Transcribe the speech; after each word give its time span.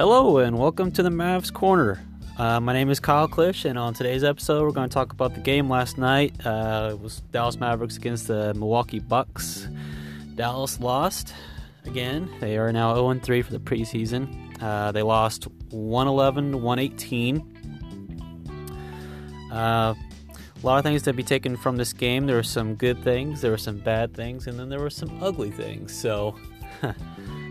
Hello 0.00 0.38
and 0.38 0.58
welcome 0.58 0.90
to 0.92 1.02
the 1.02 1.10
Mavs 1.10 1.52
Corner. 1.52 2.02
Uh, 2.38 2.58
my 2.58 2.72
name 2.72 2.88
is 2.88 2.98
Kyle 2.98 3.28
Klish, 3.28 3.68
and 3.68 3.78
on 3.78 3.92
today's 3.92 4.24
episode, 4.24 4.62
we're 4.62 4.70
going 4.70 4.88
to 4.88 4.94
talk 4.94 5.12
about 5.12 5.34
the 5.34 5.42
game 5.42 5.68
last 5.68 5.98
night. 5.98 6.34
Uh, 6.42 6.92
it 6.92 7.00
was 7.02 7.20
Dallas 7.32 7.60
Mavericks 7.60 7.98
against 7.98 8.26
the 8.26 8.54
Milwaukee 8.54 8.98
Bucks. 8.98 9.68
Dallas 10.36 10.80
lost 10.80 11.34
again. 11.84 12.30
They 12.40 12.56
are 12.56 12.72
now 12.72 12.94
0 12.94 13.20
3 13.22 13.42
for 13.42 13.52
the 13.52 13.58
preseason. 13.58 14.56
Uh, 14.62 14.90
they 14.90 15.02
lost 15.02 15.48
111 15.68 16.52
to 16.52 16.56
118. 16.56 18.38
Uh, 19.52 19.92
a 19.92 20.66
lot 20.66 20.78
of 20.78 20.82
things 20.82 21.02
to 21.02 21.12
be 21.12 21.22
taken 21.22 21.58
from 21.58 21.76
this 21.76 21.92
game. 21.92 22.24
There 22.24 22.36
were 22.36 22.42
some 22.42 22.74
good 22.74 23.04
things, 23.04 23.42
there 23.42 23.50
were 23.50 23.58
some 23.58 23.76
bad 23.76 24.14
things, 24.14 24.46
and 24.46 24.58
then 24.58 24.70
there 24.70 24.80
were 24.80 24.88
some 24.88 25.22
ugly 25.22 25.50
things. 25.50 25.94
So, 25.94 26.36
I'm 26.82 26.94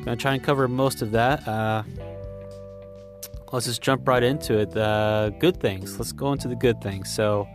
going 0.03 0.17
to 0.17 0.21
try 0.21 0.33
and 0.33 0.43
cover 0.43 0.67
most 0.67 1.03
of 1.03 1.11
that. 1.11 1.47
Let's 3.51 3.65
just 3.65 3.81
jump 3.81 4.07
right 4.07 4.21
into 4.21 4.59
it. 4.59 4.71
The 4.71 5.33
good 5.39 5.59
things. 5.59 5.97
Let's 5.97 6.11
go 6.11 6.31
into 6.33 6.47
the 6.47 6.55
good 6.55 6.81
things. 6.81 7.11
So, 7.11 7.47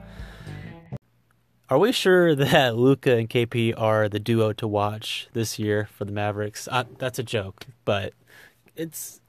are 1.69 1.79
we 1.79 1.93
sure 1.93 2.35
that 2.35 2.77
Luka 2.77 3.17
and 3.17 3.29
KP 3.29 3.75
are 3.77 4.09
the 4.09 4.19
duo 4.19 4.53
to 4.55 4.67
watch 4.67 5.29
this 5.33 5.59
year 5.59 5.89
for 5.93 6.05
the 6.05 6.13
Mavericks? 6.13 6.69
Uh, 6.71 6.85
that's 6.99 7.19
a 7.19 7.23
joke, 7.23 7.67
but 7.85 8.13
it's 8.75 9.21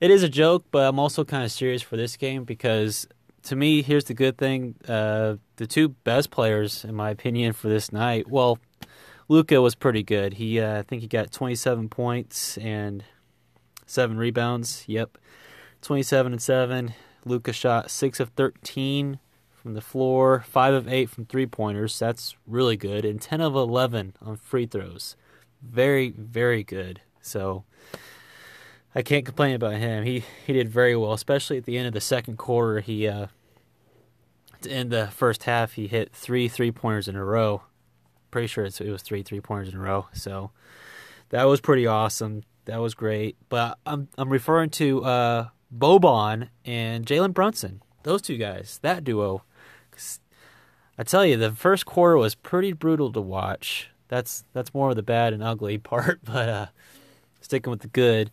it 0.00 0.10
is 0.10 0.22
a 0.22 0.28
joke. 0.28 0.64
But 0.70 0.88
I'm 0.88 0.98
also 0.98 1.24
kind 1.24 1.44
of 1.44 1.52
serious 1.52 1.82
for 1.82 1.96
this 1.96 2.16
game 2.16 2.44
because 2.44 3.06
to 3.44 3.56
me, 3.56 3.82
here's 3.82 4.04
the 4.04 4.14
good 4.14 4.38
thing: 4.38 4.76
uh, 4.88 5.36
the 5.56 5.66
two 5.66 5.90
best 5.90 6.30
players, 6.30 6.84
in 6.84 6.94
my 6.94 7.10
opinion, 7.10 7.52
for 7.52 7.68
this 7.68 7.92
night. 7.92 8.28
Well, 8.28 8.58
Luka 9.28 9.60
was 9.60 9.74
pretty 9.74 10.02
good. 10.02 10.34
He, 10.34 10.58
uh, 10.58 10.78
I 10.78 10.82
think, 10.82 11.02
he 11.02 11.08
got 11.08 11.30
27 11.30 11.90
points 11.90 12.56
and 12.58 13.04
seven 13.86 14.16
rebounds. 14.16 14.84
Yep, 14.86 15.18
27 15.82 16.32
and 16.32 16.42
7. 16.42 16.94
Luka 17.24 17.52
shot 17.52 17.90
6 17.90 18.20
of 18.20 18.30
13 18.30 19.18
from 19.50 19.74
the 19.74 19.80
floor, 19.80 20.44
5 20.48 20.74
of 20.74 20.88
8 20.88 21.10
from 21.10 21.26
three 21.26 21.46
pointers. 21.46 21.98
That's 21.98 22.36
really 22.46 22.76
good. 22.76 23.04
And 23.04 23.20
10 23.20 23.40
of 23.40 23.54
11 23.54 24.14
on 24.22 24.36
free 24.36 24.66
throws. 24.66 25.16
Very, 25.62 26.10
very 26.10 26.62
good. 26.62 27.00
So 27.20 27.64
I 28.94 29.02
can't 29.02 29.24
complain 29.24 29.54
about 29.54 29.74
him. 29.74 30.04
He 30.04 30.24
he 30.46 30.52
did 30.52 30.68
very 30.68 30.96
well, 30.96 31.12
especially 31.12 31.58
at 31.58 31.64
the 31.64 31.76
end 31.76 31.86
of 31.86 31.92
the 31.92 32.00
second 32.00 32.36
quarter. 32.38 32.80
He 32.80 33.06
uh, 33.06 33.26
in 34.66 34.88
the 34.88 35.08
first 35.08 35.44
half 35.44 35.74
he 35.74 35.86
hit 35.86 36.12
three 36.12 36.48
three 36.48 36.72
pointers 36.72 37.08
in 37.08 37.16
a 37.16 37.24
row. 37.24 37.62
Pretty 38.30 38.46
sure 38.46 38.64
it 38.64 38.80
was 38.80 39.02
three 39.02 39.22
three 39.22 39.40
pointers 39.40 39.72
in 39.72 39.78
a 39.78 39.82
row. 39.82 40.06
So 40.12 40.50
that 41.28 41.44
was 41.44 41.60
pretty 41.60 41.86
awesome. 41.86 42.42
That 42.64 42.78
was 42.78 42.94
great. 42.94 43.36
But 43.48 43.78
I'm 43.84 44.08
I'm 44.16 44.30
referring 44.30 44.70
to 44.70 45.04
uh, 45.04 45.48
Boban 45.76 46.48
and 46.64 47.06
Jalen 47.06 47.34
Brunson. 47.34 47.82
Those 48.02 48.22
two 48.22 48.36
guys, 48.36 48.78
that 48.82 49.04
duo. 49.04 49.42
I 50.96 51.04
tell 51.04 51.24
you, 51.24 51.36
the 51.36 51.52
first 51.52 51.86
quarter 51.86 52.16
was 52.16 52.34
pretty 52.34 52.72
brutal 52.72 53.12
to 53.12 53.20
watch. 53.20 53.90
That's 54.08 54.44
that's 54.52 54.74
more 54.74 54.90
of 54.90 54.96
the 54.96 55.02
bad 55.02 55.32
and 55.32 55.42
ugly 55.42 55.78
part, 55.78 56.20
but 56.24 56.48
uh, 56.48 56.66
sticking 57.40 57.70
with 57.70 57.80
the 57.80 57.88
good. 57.88 58.30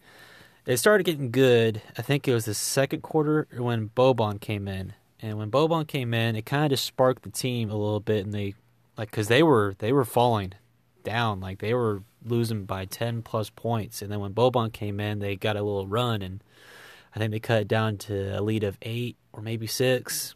It 0.65 0.77
started 0.77 1.03
getting 1.03 1.29
good. 1.29 1.81
I 1.95 2.01
think 2.01 2.27
it 2.27 2.33
was 2.33 2.45
the 2.45 2.55
second 2.55 3.03
quarter 3.03 3.47
when 3.55 3.89
Boban 3.89 4.41
came 4.41 4.67
in, 4.67 4.93
and 5.21 5.37
when 5.37 5.51
Boban 5.51 5.87
came 5.87 6.13
in, 6.13 6.35
it 6.35 6.45
kind 6.45 6.63
of 6.63 6.71
just 6.71 6.85
sparked 6.85 7.21
the 7.21 7.29
team 7.29 7.69
a 7.69 7.75
little 7.75 7.99
bit, 7.99 8.25
and 8.25 8.33
they 8.33 8.55
like 8.97 9.11
because 9.11 9.27
they 9.27 9.43
were 9.43 9.75
they 9.77 9.91
were 9.91 10.05
falling 10.05 10.53
down, 11.03 11.39
like 11.39 11.59
they 11.59 11.73
were 11.73 12.01
losing 12.25 12.65
by 12.65 12.85
ten 12.85 13.21
plus 13.21 13.51
points, 13.51 14.01
and 14.01 14.11
then 14.11 14.19
when 14.19 14.33
Boban 14.33 14.73
came 14.73 14.99
in, 14.99 15.19
they 15.19 15.35
got 15.35 15.55
a 15.55 15.61
little 15.61 15.87
run 15.87 16.21
and 16.23 16.41
I 17.15 17.19
think 17.19 17.31
they 17.31 17.39
cut 17.39 17.61
it 17.61 17.67
down 17.67 17.97
to 17.99 18.37
a 18.37 18.41
lead 18.41 18.63
of 18.63 18.77
eight 18.81 19.15
or 19.31 19.41
maybe 19.41 19.67
six. 19.67 20.35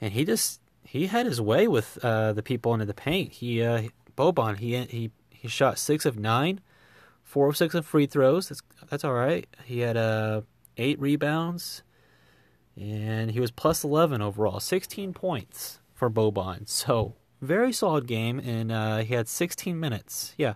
And 0.00 0.12
he 0.12 0.24
just 0.24 0.60
he 0.84 1.06
had 1.08 1.26
his 1.26 1.40
way 1.40 1.66
with 1.66 1.98
uh, 2.02 2.32
the 2.32 2.42
people 2.42 2.72
under 2.72 2.84
the 2.84 2.94
paint. 2.94 3.32
He 3.32 3.62
uh, 3.62 3.88
Boban 4.16 4.58
he 4.58 4.76
he 4.84 5.10
he 5.30 5.48
shot 5.48 5.78
six 5.78 6.06
of 6.06 6.18
nine, 6.18 6.60
four 7.22 7.48
of 7.48 7.56
six 7.56 7.74
of 7.74 7.84
free 7.84 8.06
throws. 8.06 8.48
That's 8.48 8.62
that's 8.88 9.04
all 9.04 9.14
right. 9.14 9.48
He 9.64 9.80
had 9.80 9.96
uh, 9.96 10.42
eight 10.76 11.00
rebounds, 11.00 11.82
and 12.76 13.32
he 13.32 13.40
was 13.40 13.50
plus 13.50 13.82
eleven 13.82 14.22
overall. 14.22 14.60
Sixteen 14.60 15.12
points 15.12 15.80
for 15.92 16.08
Boban. 16.08 16.68
So 16.68 17.14
very 17.40 17.72
solid 17.72 18.06
game, 18.06 18.38
and 18.38 18.70
uh, 18.70 18.98
he 18.98 19.14
had 19.14 19.28
sixteen 19.28 19.80
minutes. 19.80 20.34
Yeah, 20.38 20.54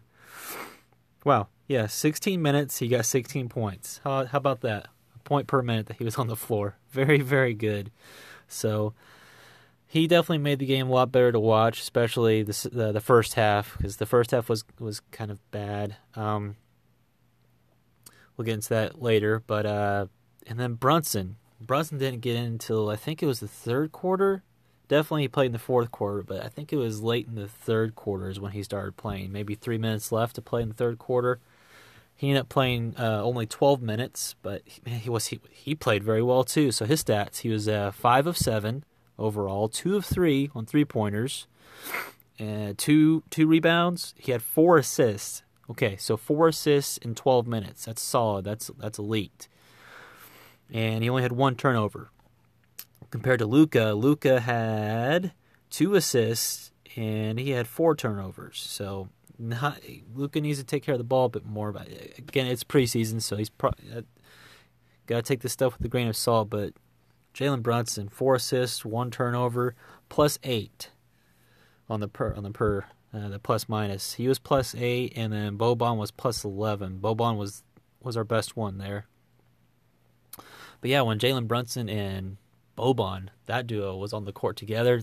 wow. 1.28 1.48
Yeah, 1.66 1.86
16 1.86 2.40
minutes. 2.40 2.78
He 2.78 2.88
got 2.88 3.04
16 3.04 3.50
points. 3.50 4.00
How, 4.02 4.24
how 4.24 4.38
about 4.38 4.62
that? 4.62 4.88
A 5.14 5.18
point 5.20 5.46
per 5.46 5.62
minute 5.62 5.86
that 5.86 5.98
he 5.98 6.04
was 6.04 6.16
on 6.18 6.26
the 6.26 6.36
floor. 6.36 6.76
Very, 6.90 7.20
very 7.20 7.52
good. 7.52 7.92
So 8.48 8.94
he 9.86 10.06
definitely 10.06 10.38
made 10.38 10.58
the 10.58 10.66
game 10.66 10.88
a 10.88 10.92
lot 10.92 11.12
better 11.12 11.30
to 11.30 11.38
watch, 11.38 11.80
especially 11.80 12.42
the 12.42 12.70
the, 12.72 12.92
the 12.92 13.00
first 13.00 13.34
half 13.34 13.76
because 13.76 13.98
the 13.98 14.06
first 14.06 14.30
half 14.30 14.48
was 14.48 14.64
was 14.78 15.00
kind 15.12 15.30
of 15.30 15.38
bad. 15.50 15.96
Um, 16.14 16.56
we'll 18.36 18.46
get 18.46 18.54
into 18.54 18.70
that 18.70 19.02
later, 19.02 19.42
but 19.46 19.66
uh, 19.66 20.06
and 20.46 20.58
then 20.58 20.74
Brunson. 20.74 21.36
Brunson 21.60 21.98
didn't 21.98 22.20
get 22.20 22.36
in 22.36 22.44
until 22.44 22.88
I 22.88 22.96
think 22.96 23.22
it 23.22 23.26
was 23.26 23.40
the 23.40 23.48
third 23.48 23.90
quarter. 23.92 24.44
Definitely 24.88 25.22
he 25.22 25.28
played 25.28 25.46
in 25.46 25.52
the 25.52 25.58
fourth 25.58 25.90
quarter, 25.90 26.22
but 26.22 26.42
I 26.42 26.48
think 26.48 26.72
it 26.72 26.76
was 26.76 27.02
late 27.02 27.26
in 27.28 27.34
the 27.34 27.46
third 27.46 27.94
quarter 27.94 28.30
is 28.30 28.40
when 28.40 28.52
he 28.52 28.62
started 28.62 28.96
playing. 28.96 29.32
Maybe 29.32 29.54
three 29.54 29.76
minutes 29.76 30.10
left 30.10 30.34
to 30.36 30.42
play 30.42 30.62
in 30.62 30.68
the 30.68 30.74
third 30.74 30.98
quarter. 30.98 31.38
He 32.16 32.30
ended 32.30 32.40
up 32.40 32.48
playing 32.48 32.94
uh, 32.98 33.22
only 33.22 33.46
12 33.46 33.80
minutes, 33.82 34.34
but 34.42 34.62
man, 34.84 34.98
he 34.98 35.10
was 35.10 35.26
he, 35.26 35.40
he 35.50 35.74
played 35.74 36.02
very 36.02 36.22
well 36.22 36.42
too. 36.42 36.72
So 36.72 36.84
his 36.84 37.04
stats: 37.04 37.38
he 37.38 37.50
was 37.50 37.68
uh, 37.68 37.92
five 37.92 38.26
of 38.26 38.36
seven 38.36 38.82
overall, 39.18 39.68
two 39.68 39.96
of 39.96 40.04
three 40.04 40.50
on 40.54 40.66
three 40.66 40.84
pointers, 40.84 41.46
and 42.38 42.76
two 42.78 43.22
two 43.30 43.46
rebounds. 43.46 44.14
He 44.16 44.32
had 44.32 44.42
four 44.42 44.78
assists. 44.78 45.42
Okay, 45.70 45.96
so 45.96 46.16
four 46.16 46.48
assists 46.48 46.96
in 46.96 47.14
12 47.14 47.46
minutes. 47.46 47.84
That's 47.84 48.02
solid. 48.02 48.44
That's 48.44 48.70
that's 48.78 48.98
elite. 48.98 49.48
And 50.72 51.02
he 51.02 51.10
only 51.10 51.22
had 51.22 51.32
one 51.32 51.56
turnover. 51.56 52.10
Compared 53.10 53.38
to 53.38 53.46
Luka, 53.46 53.92
Luka 53.92 54.40
had 54.40 55.32
two 55.70 55.94
assists 55.94 56.72
and 56.96 57.38
he 57.38 57.50
had 57.50 57.66
four 57.66 57.94
turnovers. 57.94 58.60
So 58.60 59.08
not 59.38 59.80
Luka 60.14 60.40
needs 60.40 60.58
to 60.58 60.64
take 60.64 60.82
care 60.82 60.94
of 60.94 60.98
the 60.98 61.04
ball 61.04 61.26
a 61.26 61.30
bit 61.30 61.46
more. 61.46 61.72
But 61.72 61.88
again, 62.18 62.46
it's 62.46 62.64
preseason, 62.64 63.22
so 63.22 63.36
he's 63.36 63.50
probably 63.50 63.84
uh, 63.94 64.02
got 65.06 65.16
to 65.16 65.22
take 65.22 65.40
this 65.40 65.52
stuff 65.52 65.78
with 65.78 65.86
a 65.86 65.88
grain 65.88 66.08
of 66.08 66.16
salt. 66.16 66.50
But 66.50 66.74
Jalen 67.34 67.62
Brunson, 67.62 68.08
four 68.08 68.34
assists, 68.34 68.84
one 68.84 69.10
turnover, 69.10 69.74
plus 70.08 70.38
eight 70.42 70.90
on 71.88 72.00
the 72.00 72.08
per 72.08 72.34
on 72.34 72.42
the 72.42 72.50
per 72.50 72.84
uh, 73.14 73.28
the 73.28 73.38
plus 73.38 73.68
minus. 73.68 74.14
He 74.14 74.28
was 74.28 74.38
plus 74.38 74.74
eight, 74.74 75.12
and 75.16 75.32
then 75.32 75.56
Boban 75.56 75.96
was 75.96 76.10
plus 76.10 76.44
eleven. 76.44 76.98
Boban 76.98 77.36
was 77.36 77.62
was 78.00 78.16
our 78.16 78.24
best 78.24 78.56
one 78.56 78.78
there. 78.78 79.06
But 80.80 80.90
yeah, 80.90 81.02
when 81.02 81.18
Jalen 81.18 81.48
Brunson 81.48 81.88
and 81.88 82.36
Boban, 82.78 83.28
that 83.46 83.66
duo 83.66 83.96
was 83.96 84.12
on 84.12 84.24
the 84.24 84.32
court 84.32 84.56
together, 84.56 85.02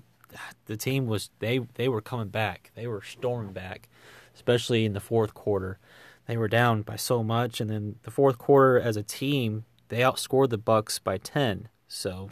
the 0.65 0.77
team 0.77 1.05
was 1.05 1.29
they 1.39 1.59
they 1.75 1.87
were 1.87 2.01
coming 2.01 2.29
back. 2.29 2.71
They 2.75 2.87
were 2.87 3.01
storming 3.01 3.53
back 3.53 3.89
especially 4.35 4.85
in 4.85 4.93
the 4.93 4.99
fourth 4.99 5.33
quarter. 5.33 5.79
They 6.27 6.37
were 6.37 6.47
down 6.47 6.81
by 6.81 6.97
so 6.97 7.23
much, 7.23 7.61
and 7.61 7.69
then 7.69 7.95
the 8.03 8.11
fourth 8.11 8.37
quarter 8.37 8.79
as 8.79 8.97
a 8.97 9.03
team, 9.03 9.65
they 9.89 9.99
outscored 9.99 10.49
the 10.49 10.57
Bucks 10.57 10.99
by 10.99 11.17
ten. 11.17 11.69
So 11.87 12.29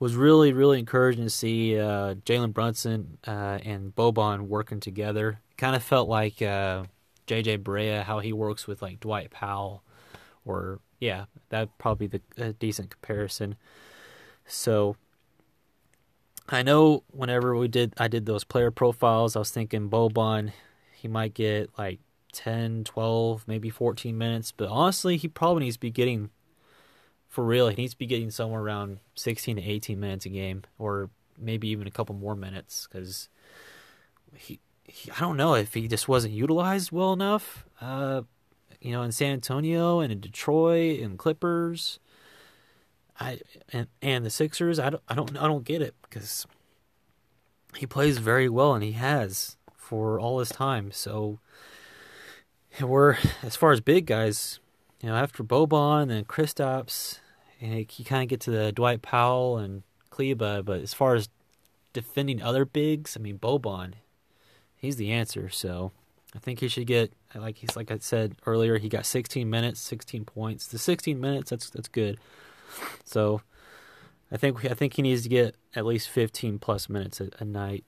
was 0.00 0.14
really 0.14 0.52
really 0.52 0.78
encouraging 0.78 1.24
to 1.24 1.30
see 1.30 1.78
uh, 1.78 2.14
Jalen 2.14 2.52
Brunson 2.52 3.18
uh, 3.26 3.58
and 3.64 3.94
Boban 3.94 4.42
working 4.42 4.80
together. 4.80 5.40
Kind 5.56 5.74
of 5.74 5.82
felt 5.82 6.08
like 6.08 6.42
uh, 6.42 6.84
JJ 7.26 7.58
Barea, 7.58 8.04
how 8.04 8.20
he 8.20 8.32
works 8.32 8.66
with 8.66 8.82
like 8.82 9.00
Dwight 9.00 9.30
Powell, 9.30 9.82
or 10.44 10.80
yeah, 10.98 11.26
that'd 11.48 11.76
probably 11.78 12.06
the 12.06 12.20
a 12.36 12.52
decent 12.52 12.90
comparison. 12.90 13.56
So 14.46 14.96
I 16.48 16.62
know 16.62 17.04
whenever 17.10 17.54
we 17.56 17.68
did 17.68 17.94
I 17.98 18.08
did 18.08 18.26
those 18.26 18.44
player 18.44 18.70
profiles, 18.70 19.36
I 19.36 19.40
was 19.40 19.50
thinking 19.50 19.90
Boban, 19.90 20.52
he 20.92 21.08
might 21.08 21.34
get 21.34 21.70
like 21.78 22.00
10, 22.32 22.84
12, 22.84 23.44
maybe 23.46 23.70
14 23.70 24.16
minutes, 24.16 24.52
but 24.52 24.68
honestly, 24.68 25.16
he 25.16 25.28
probably 25.28 25.64
needs 25.64 25.76
to 25.76 25.80
be 25.80 25.90
getting 25.90 26.30
for 27.28 27.44
real, 27.44 27.68
he 27.68 27.76
needs 27.76 27.92
to 27.92 27.98
be 27.98 28.06
getting 28.06 28.30
somewhere 28.30 28.62
around 28.62 29.00
16 29.14 29.56
to 29.56 29.62
18 29.62 30.00
minutes 30.00 30.26
a 30.26 30.30
game 30.30 30.62
or 30.78 31.10
maybe 31.38 31.68
even 31.68 31.86
a 31.86 31.90
couple 31.90 32.14
more 32.14 32.34
minutes 32.34 32.86
cuz 32.86 33.28
he, 34.34 34.58
he, 34.84 35.10
I 35.10 35.20
don't 35.20 35.36
know 35.36 35.54
if 35.54 35.74
he 35.74 35.86
just 35.86 36.08
wasn't 36.08 36.32
utilized 36.32 36.90
well 36.90 37.12
enough. 37.12 37.66
Uh, 37.80 38.22
you 38.80 38.92
know, 38.92 39.02
in 39.02 39.12
San 39.12 39.32
Antonio 39.32 40.00
and 40.00 40.12
in 40.12 40.20
Detroit 40.20 41.00
and 41.00 41.18
Clippers 41.18 41.98
I 43.20 43.40
and 43.72 43.88
and 44.00 44.24
the 44.24 44.30
Sixers, 44.30 44.78
I 44.78 44.90
don't 44.90 45.02
I 45.08 45.14
don't 45.14 45.36
I 45.36 45.46
don't 45.46 45.64
get 45.64 45.82
it 45.82 45.94
because 46.02 46.46
he 47.76 47.86
plays 47.86 48.18
very 48.18 48.48
well 48.48 48.74
and 48.74 48.84
he 48.84 48.92
has 48.92 49.56
for 49.76 50.20
all 50.20 50.38
his 50.38 50.50
time. 50.50 50.92
So 50.92 51.38
we're 52.80 53.16
as 53.42 53.56
far 53.56 53.72
as 53.72 53.80
big 53.80 54.06
guys, 54.06 54.60
you 55.02 55.08
know, 55.08 55.16
after 55.16 55.42
Boban 55.42 56.10
and 56.10 56.28
Kristaps, 56.28 57.18
and 57.60 57.74
you 57.74 58.04
kind 58.04 58.22
of 58.22 58.28
get 58.28 58.40
to 58.42 58.50
the 58.50 58.72
Dwight 58.72 59.02
Powell 59.02 59.58
and 59.58 59.82
Kleber, 60.10 60.62
but 60.62 60.80
as 60.80 60.94
far 60.94 61.14
as 61.14 61.28
defending 61.92 62.40
other 62.40 62.64
bigs, 62.64 63.16
I 63.16 63.20
mean 63.20 63.38
Boban, 63.38 63.94
he's 64.76 64.96
the 64.96 65.10
answer. 65.10 65.48
So 65.48 65.90
I 66.34 66.38
think 66.38 66.60
he 66.60 66.68
should 66.68 66.86
get 66.86 67.12
like 67.34 67.56
he's 67.56 67.74
like 67.76 67.90
I 67.90 67.98
said 68.00 68.36
earlier, 68.46 68.78
he 68.78 68.88
got 68.88 69.06
16 69.06 69.48
minutes, 69.48 69.80
16 69.80 70.24
points. 70.24 70.66
The 70.66 70.78
16 70.78 71.20
minutes, 71.20 71.50
that's 71.50 71.70
that's 71.70 71.88
good. 71.88 72.18
So 73.04 73.40
I 74.30 74.36
think 74.36 74.64
I 74.64 74.74
think 74.74 74.94
he 74.94 75.02
needs 75.02 75.22
to 75.22 75.28
get 75.28 75.56
at 75.74 75.86
least 75.86 76.10
15 76.10 76.58
plus 76.58 76.88
minutes 76.88 77.20
a, 77.20 77.30
a 77.38 77.44
night. 77.44 77.84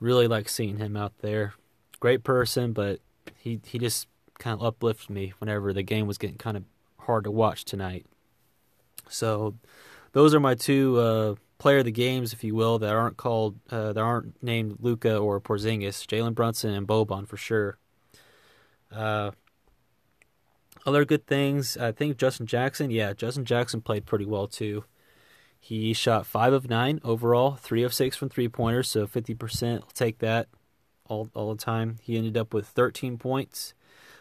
Really 0.00 0.28
like 0.28 0.48
seeing 0.48 0.76
him 0.76 0.96
out 0.96 1.12
there. 1.20 1.54
Great 1.98 2.24
person, 2.24 2.72
but 2.72 3.00
he 3.36 3.60
he 3.64 3.78
just 3.78 4.06
kind 4.38 4.54
of 4.54 4.64
uplifted 4.64 5.10
me 5.10 5.32
whenever 5.38 5.72
the 5.72 5.82
game 5.82 6.06
was 6.06 6.18
getting 6.18 6.36
kind 6.36 6.56
of 6.56 6.64
hard 7.00 7.24
to 7.24 7.30
watch 7.30 7.64
tonight. 7.64 8.06
So 9.08 9.54
those 10.12 10.34
are 10.34 10.40
my 10.40 10.54
two 10.54 10.98
uh, 10.98 11.34
player 11.58 11.78
of 11.78 11.84
the 11.84 11.90
games, 11.90 12.32
if 12.32 12.42
you 12.44 12.54
will, 12.54 12.78
that 12.78 12.94
aren't 12.94 13.16
called 13.16 13.56
uh, 13.70 13.92
that 13.92 14.00
aren't 14.00 14.42
named 14.42 14.76
Luka 14.80 15.16
or 15.16 15.40
Porzingis. 15.40 16.06
Jalen 16.06 16.34
Brunson 16.34 16.72
and 16.72 16.86
Boban 16.86 17.26
for 17.26 17.36
sure. 17.36 17.78
Uh, 18.90 19.32
other 20.86 21.04
good 21.04 21.26
things, 21.26 21.76
I 21.76 21.92
think 21.92 22.16
Justin 22.16 22.46
Jackson. 22.46 22.90
Yeah, 22.90 23.12
Justin 23.12 23.44
Jackson 23.44 23.80
played 23.80 24.06
pretty 24.06 24.24
well 24.24 24.46
too. 24.46 24.84
He 25.60 25.92
shot 25.92 26.26
five 26.26 26.52
of 26.52 26.70
nine 26.70 27.00
overall, 27.02 27.56
three 27.56 27.82
of 27.82 27.92
six 27.92 28.16
from 28.16 28.28
three 28.28 28.48
pointers, 28.48 28.88
so 28.88 29.06
fifty 29.06 29.34
percent. 29.34 29.82
I'll 29.82 29.90
take 29.90 30.18
that 30.18 30.48
all 31.06 31.28
all 31.34 31.52
the 31.54 31.62
time. 31.62 31.96
He 32.00 32.16
ended 32.16 32.36
up 32.36 32.54
with 32.54 32.66
thirteen 32.68 33.18
points. 33.18 33.74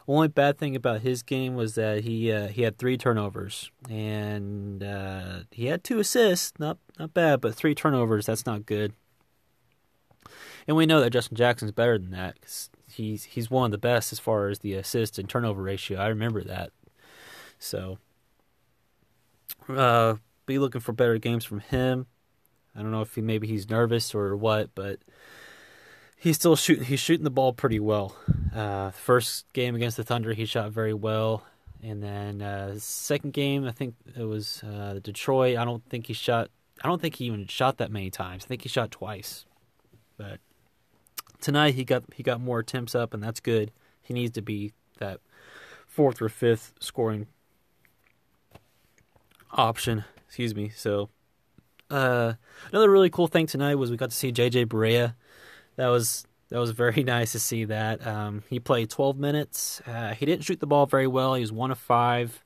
Only 0.08 0.30
bad 0.30 0.58
thing 0.58 0.76
about 0.76 1.02
his 1.02 1.22
game 1.22 1.56
was 1.56 1.76
that 1.76 2.06
he 2.06 2.32
uh, 2.32 2.48
he 2.48 2.62
had 2.62 2.78
three 2.78 2.98
turnovers 2.98 3.72
and 3.90 4.82
uh, 4.82 5.40
he 5.52 5.66
had 5.66 5.84
two 5.84 6.00
assists. 6.00 6.54
Not 6.60 6.78
not 6.98 7.14
bad, 7.14 7.42
but 7.42 7.56
three 7.56 7.76
turnovers. 7.76 8.26
That's 8.26 8.46
not 8.46 8.66
good. 8.66 8.94
And 10.66 10.78
we 10.78 10.86
know 10.86 11.02
that 11.02 11.10
Justin 11.10 11.36
Jackson's 11.36 11.72
better 11.74 11.98
than 11.98 12.12
that. 12.12 12.40
Cause 12.42 12.70
he's 12.90 13.26
he's 13.26 13.52
one 13.52 13.66
of 13.66 13.72
the 13.72 13.78
best 13.78 14.14
as 14.14 14.20
far 14.20 14.48
as 14.48 14.60
the 14.60 14.76
assist 14.76 15.20
and 15.20 15.30
turnover 15.30 15.62
ratio. 15.62 16.00
I 16.00 16.08
remember 16.08 16.42
that. 16.42 16.72
So, 17.60 17.98
uh, 19.68 20.16
be 20.46 20.58
looking 20.58 20.82
for 20.82 20.94
better 20.94 21.18
games 21.18 21.44
from 21.44 21.60
him. 21.60 22.08
I 22.76 22.82
don't 22.82 22.92
know 22.92 23.02
if 23.02 23.16
he 23.16 23.22
maybe 23.22 23.48
he's 23.48 23.70
nervous 23.70 24.16
or 24.16 24.38
what, 24.38 24.70
but 24.74 25.00
he's 26.18 26.36
still 26.36 26.56
shooting. 26.56 26.84
He's 26.84 27.00
shooting 27.00 27.24
the 27.24 27.30
ball 27.30 27.54
pretty 27.54 27.80
well. 27.80 28.16
Uh, 28.54 28.92
first 28.92 29.52
game 29.54 29.76
against 29.76 29.98
the 29.98 30.04
Thunder, 30.04 30.34
he 30.34 30.46
shot 30.46 30.72
very 30.72 30.94
well, 30.94 31.44
and 31.82 32.02
then 32.04 32.42
uh, 32.42 32.76
second 32.80 33.34
game, 33.34 33.66
I 33.66 33.72
think 33.72 33.96
it 34.18 34.24
was 34.24 34.64
uh, 34.64 35.00
Detroit. 35.02 35.58
I 35.58 35.66
don't 35.66 35.88
think 35.90 36.08
he 36.08 36.14
shot. 36.14 36.50
I 36.84 36.88
don't 36.88 37.02
think 37.02 37.16
he 37.16 37.26
even 37.26 37.48
shot 37.48 37.78
that 37.78 37.92
many 37.92 38.10
times. 38.10 38.46
I 38.46 38.48
think 38.48 38.64
he 38.64 38.70
shot 38.70 38.92
twice, 38.92 39.46
but 40.18 40.40
tonight 41.40 41.76
he 41.76 41.86
got 41.86 42.04
he 42.14 42.24
got 42.24 42.42
more 42.42 42.60
attempts 42.60 42.96
up, 42.96 43.14
and 43.14 43.24
that's 43.24 43.40
good. 43.40 43.72
He 44.02 44.14
needs 44.14 44.32
to 44.32 44.42
be 44.42 44.74
that 45.00 45.20
fourth 45.86 46.22
or 46.22 46.30
fifth 46.30 46.74
scoring 46.80 47.28
option. 49.52 50.04
Excuse 50.28 50.56
me. 50.56 50.70
So, 50.70 51.10
uh, 51.90 52.34
another 52.72 52.90
really 52.90 53.10
cool 53.10 53.28
thing 53.28 53.48
tonight 53.48 53.76
was 53.76 53.92
we 53.92 53.98
got 53.98 54.10
to 54.10 54.16
see 54.16 54.32
JJ 54.32 54.66
Barea. 54.66 55.16
That 55.78 55.88
was 55.88 56.26
that 56.50 56.60
was 56.60 56.72
very 56.72 57.04
nice 57.06 57.32
to 57.32 57.40
see 57.40 57.66
that. 57.66 58.06
Um, 58.06 58.44
he 58.50 58.60
played 58.60 58.90
12 58.90 59.18
minutes. 59.18 59.82
Uh, 59.88 60.14
he 60.14 60.26
didn't 60.26 60.44
shoot 60.44 60.60
the 60.60 60.68
ball 60.68 60.86
very 60.86 61.08
well. 61.08 61.34
He 61.36 61.42
was 61.42 61.52
one 61.52 61.72
of 61.72 61.80
five, 61.80 62.44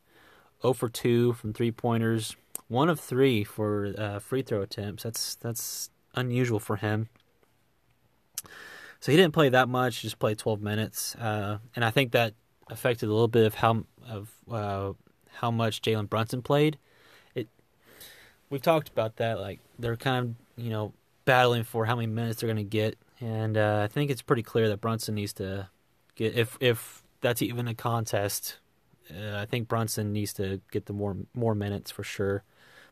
0 0.61 0.73
for 0.73 0.89
two 0.89 1.33
from 1.33 1.53
three 1.53 1.71
pointers, 1.71 2.35
one 2.67 2.89
of 2.89 2.99
three 2.99 3.43
for 3.43 3.93
uh, 3.97 4.19
free 4.19 4.43
throw 4.43 4.61
attempts. 4.61 5.03
That's 5.03 5.35
that's 5.35 5.89
unusual 6.15 6.59
for 6.59 6.75
him. 6.75 7.09
So 8.99 9.11
he 9.11 9.17
didn't 9.17 9.33
play 9.33 9.49
that 9.49 9.67
much. 9.67 10.03
Just 10.03 10.19
played 10.19 10.37
12 10.37 10.61
minutes, 10.61 11.15
uh, 11.15 11.57
and 11.75 11.83
I 11.83 11.89
think 11.89 12.11
that 12.11 12.35
affected 12.69 13.09
a 13.09 13.11
little 13.11 13.27
bit 13.27 13.45
of 13.45 13.55
how 13.55 13.85
of 14.07 14.29
uh, 14.49 14.93
how 15.33 15.51
much 15.51 15.81
Jalen 15.81 16.09
Brunson 16.09 16.41
played. 16.41 16.77
It 17.33 17.47
we've 18.49 18.61
talked 18.61 18.89
about 18.89 19.15
that. 19.15 19.39
Like 19.39 19.59
they're 19.79 19.97
kind 19.97 20.35
of 20.57 20.63
you 20.63 20.69
know 20.69 20.93
battling 21.25 21.63
for 21.63 21.85
how 21.85 21.95
many 21.95 22.07
minutes 22.07 22.41
they're 22.41 22.47
going 22.47 22.57
to 22.57 22.63
get, 22.63 22.95
and 23.21 23.57
uh, 23.57 23.81
I 23.83 23.87
think 23.87 24.11
it's 24.11 24.21
pretty 24.21 24.43
clear 24.43 24.67
that 24.69 24.81
Brunson 24.81 25.15
needs 25.15 25.33
to 25.33 25.69
get 26.15 26.35
if 26.35 26.57
if 26.59 27.03
that's 27.21 27.41
even 27.41 27.67
a 27.67 27.75
contest. 27.75 28.57
Uh, 29.09 29.37
I 29.37 29.45
think 29.45 29.67
Brunson 29.67 30.11
needs 30.11 30.33
to 30.33 30.61
get 30.71 30.87
the 30.87 30.93
more 30.93 31.15
more 31.33 31.55
minutes 31.55 31.91
for 31.91 32.03
sure. 32.03 32.43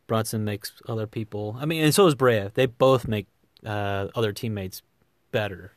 Brunson 0.06 0.44
makes 0.44 0.72
other 0.88 1.06
people. 1.06 1.56
I 1.60 1.66
mean, 1.66 1.84
and 1.84 1.94
so 1.94 2.04
does 2.04 2.14
Barea. 2.14 2.52
They 2.52 2.66
both 2.66 3.06
make 3.06 3.26
uh, 3.64 4.08
other 4.14 4.32
teammates 4.32 4.82
better. 5.30 5.72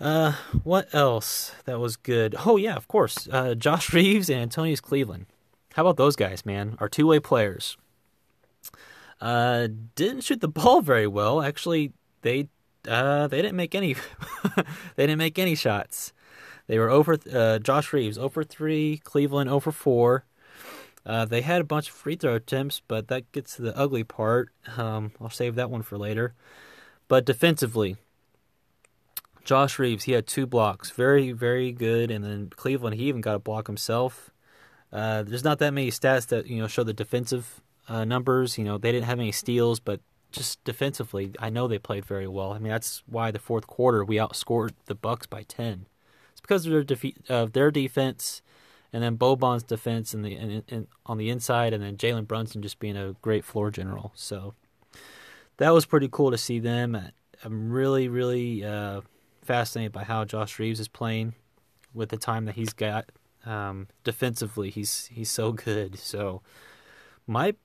Uh, 0.00 0.32
what 0.64 0.92
else 0.94 1.52
that 1.64 1.78
was 1.78 1.96
good? 1.96 2.34
Oh 2.44 2.56
yeah, 2.56 2.74
of 2.74 2.88
course. 2.88 3.28
Uh, 3.30 3.54
Josh 3.54 3.92
Reaves 3.92 4.30
and 4.30 4.40
Antonius 4.40 4.80
Cleveland. 4.80 5.26
How 5.74 5.82
about 5.82 5.96
those 5.96 6.16
guys, 6.16 6.44
man? 6.44 6.76
Our 6.80 6.88
two-way 6.88 7.20
players. 7.20 7.76
Uh, 9.20 9.68
didn't 9.94 10.22
shoot 10.22 10.40
the 10.40 10.48
ball 10.48 10.80
very 10.80 11.06
well. 11.06 11.42
Actually, 11.42 11.92
they 12.22 12.48
uh 12.88 13.26
they 13.26 13.42
didn't 13.42 13.56
make 13.56 13.74
any. 13.74 13.94
they 14.96 15.06
didn't 15.06 15.18
make 15.18 15.38
any 15.38 15.54
shots. 15.54 16.12
They 16.66 16.78
were 16.78 16.90
over. 16.90 17.18
Uh, 17.32 17.58
Josh 17.58 17.92
Reaves 17.92 18.16
over 18.16 18.44
three. 18.44 18.98
Cleveland 18.98 19.50
over 19.50 19.72
four. 19.72 20.24
Uh, 21.04 21.24
they 21.24 21.40
had 21.40 21.60
a 21.60 21.64
bunch 21.64 21.88
of 21.88 21.94
free 21.94 22.14
throw 22.14 22.34
attempts, 22.34 22.82
but 22.86 23.08
that 23.08 23.30
gets 23.32 23.56
to 23.56 23.62
the 23.62 23.76
ugly 23.76 24.04
part. 24.04 24.50
Um, 24.76 25.12
I'll 25.20 25.30
save 25.30 25.54
that 25.54 25.70
one 25.70 25.82
for 25.82 25.96
later. 25.96 26.34
But 27.08 27.24
defensively, 27.24 27.96
Josh 29.44 29.78
Reaves 29.78 30.04
he 30.04 30.12
had 30.12 30.26
two 30.26 30.46
blocks, 30.46 30.90
very, 30.90 31.32
very 31.32 31.72
good. 31.72 32.10
And 32.10 32.24
then 32.24 32.50
Cleveland, 32.54 32.96
he 32.96 33.04
even 33.04 33.20
got 33.20 33.34
a 33.34 33.40
block 33.40 33.66
himself. 33.66 34.30
Uh, 34.92 35.22
there's 35.22 35.44
not 35.44 35.58
that 35.60 35.72
many 35.72 35.90
stats 35.90 36.26
that 36.28 36.46
you 36.46 36.60
know 36.60 36.68
show 36.68 36.84
the 36.84 36.92
defensive 36.92 37.60
uh, 37.88 38.04
numbers. 38.04 38.58
You 38.58 38.64
know, 38.64 38.78
they 38.78 38.92
didn't 38.92 39.06
have 39.06 39.18
any 39.18 39.32
steals, 39.32 39.80
but 39.80 40.00
just 40.32 40.62
defensively, 40.64 41.32
I 41.38 41.50
know 41.50 41.66
they 41.66 41.78
played 41.78 42.04
very 42.04 42.26
well. 42.26 42.52
I 42.52 42.58
mean, 42.58 42.70
that's 42.70 43.02
why 43.06 43.30
the 43.30 43.38
fourth 43.38 43.66
quarter 43.66 44.04
we 44.04 44.16
outscored 44.16 44.72
the 44.86 44.94
Bucks 44.94 45.26
by 45.26 45.42
ten. 45.42 45.86
It's 46.32 46.40
because 46.40 46.66
of 46.66 46.72
their 46.72 46.84
defeat 46.84 47.18
of 47.28 47.52
their 47.52 47.70
defense, 47.70 48.42
and 48.92 49.02
then 49.02 49.16
Boban's 49.16 49.62
defense 49.62 50.14
in 50.14 50.22
the 50.22 50.36
in, 50.36 50.62
in, 50.68 50.86
on 51.06 51.18
the 51.18 51.30
inside, 51.30 51.72
and 51.72 51.82
then 51.82 51.96
Jalen 51.96 52.26
Brunson 52.26 52.62
just 52.62 52.78
being 52.78 52.96
a 52.96 53.14
great 53.22 53.44
floor 53.44 53.70
general. 53.70 54.12
So 54.14 54.54
that 55.56 55.70
was 55.70 55.86
pretty 55.86 56.08
cool 56.10 56.30
to 56.30 56.38
see 56.38 56.58
them. 56.58 56.96
I'm 57.44 57.70
really, 57.72 58.08
really. 58.08 58.64
Uh, 58.64 59.02
fascinated 59.42 59.90
by 59.90 60.04
how 60.04 60.24
Josh 60.24 60.58
Reaves 60.58 60.78
is 60.78 60.86
playing 60.86 61.34
with 61.92 62.10
the 62.10 62.16
time 62.16 62.44
that 62.44 62.54
he's 62.54 62.72
got. 62.72 63.10
Um, 63.44 63.88
defensively, 64.04 64.70
he's 64.70 65.06
he's 65.06 65.30
so 65.30 65.50
good. 65.52 65.98
So 65.98 66.42
might 67.26 67.56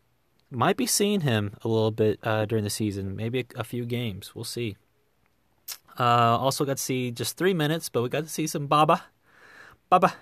might 0.51 0.77
be 0.77 0.85
seeing 0.85 1.21
him 1.21 1.55
a 1.63 1.67
little 1.67 1.91
bit 1.91 2.19
uh, 2.23 2.45
during 2.45 2.63
the 2.63 2.69
season, 2.69 3.15
maybe 3.15 3.39
a, 3.39 3.59
a 3.59 3.63
few 3.63 3.85
games. 3.85 4.33
We'll 4.35 4.43
see. 4.43 4.77
Uh, 5.99 6.37
also 6.37 6.65
got 6.65 6.77
to 6.77 6.83
see 6.83 7.11
just 7.11 7.37
three 7.37 7.53
minutes, 7.53 7.89
but 7.89 8.03
we 8.03 8.09
got 8.09 8.23
to 8.23 8.29
see 8.29 8.47
some 8.47 8.67
Baba. 8.67 9.03
Baba. 9.89 10.13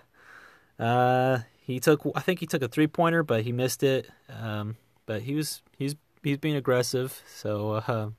Uh, 0.80 1.39
he 1.62 1.80
took, 1.80 2.01
I 2.15 2.22
think 2.22 2.39
he 2.39 2.46
took 2.46 2.62
a 2.62 2.68
three 2.68 2.88
pointer, 2.88 3.24
but 3.24 3.44
he 3.44 3.51
missed 3.51 3.84
it. 3.84 4.10
Um, 4.30 4.77
but 5.06 5.22
he 5.24 5.36
was 5.36 5.62
he's 5.77 5.96
he's 6.24 6.38
being 6.38 6.56
aggressive, 6.56 7.22
so 7.27 7.72
uh, 7.74 8.10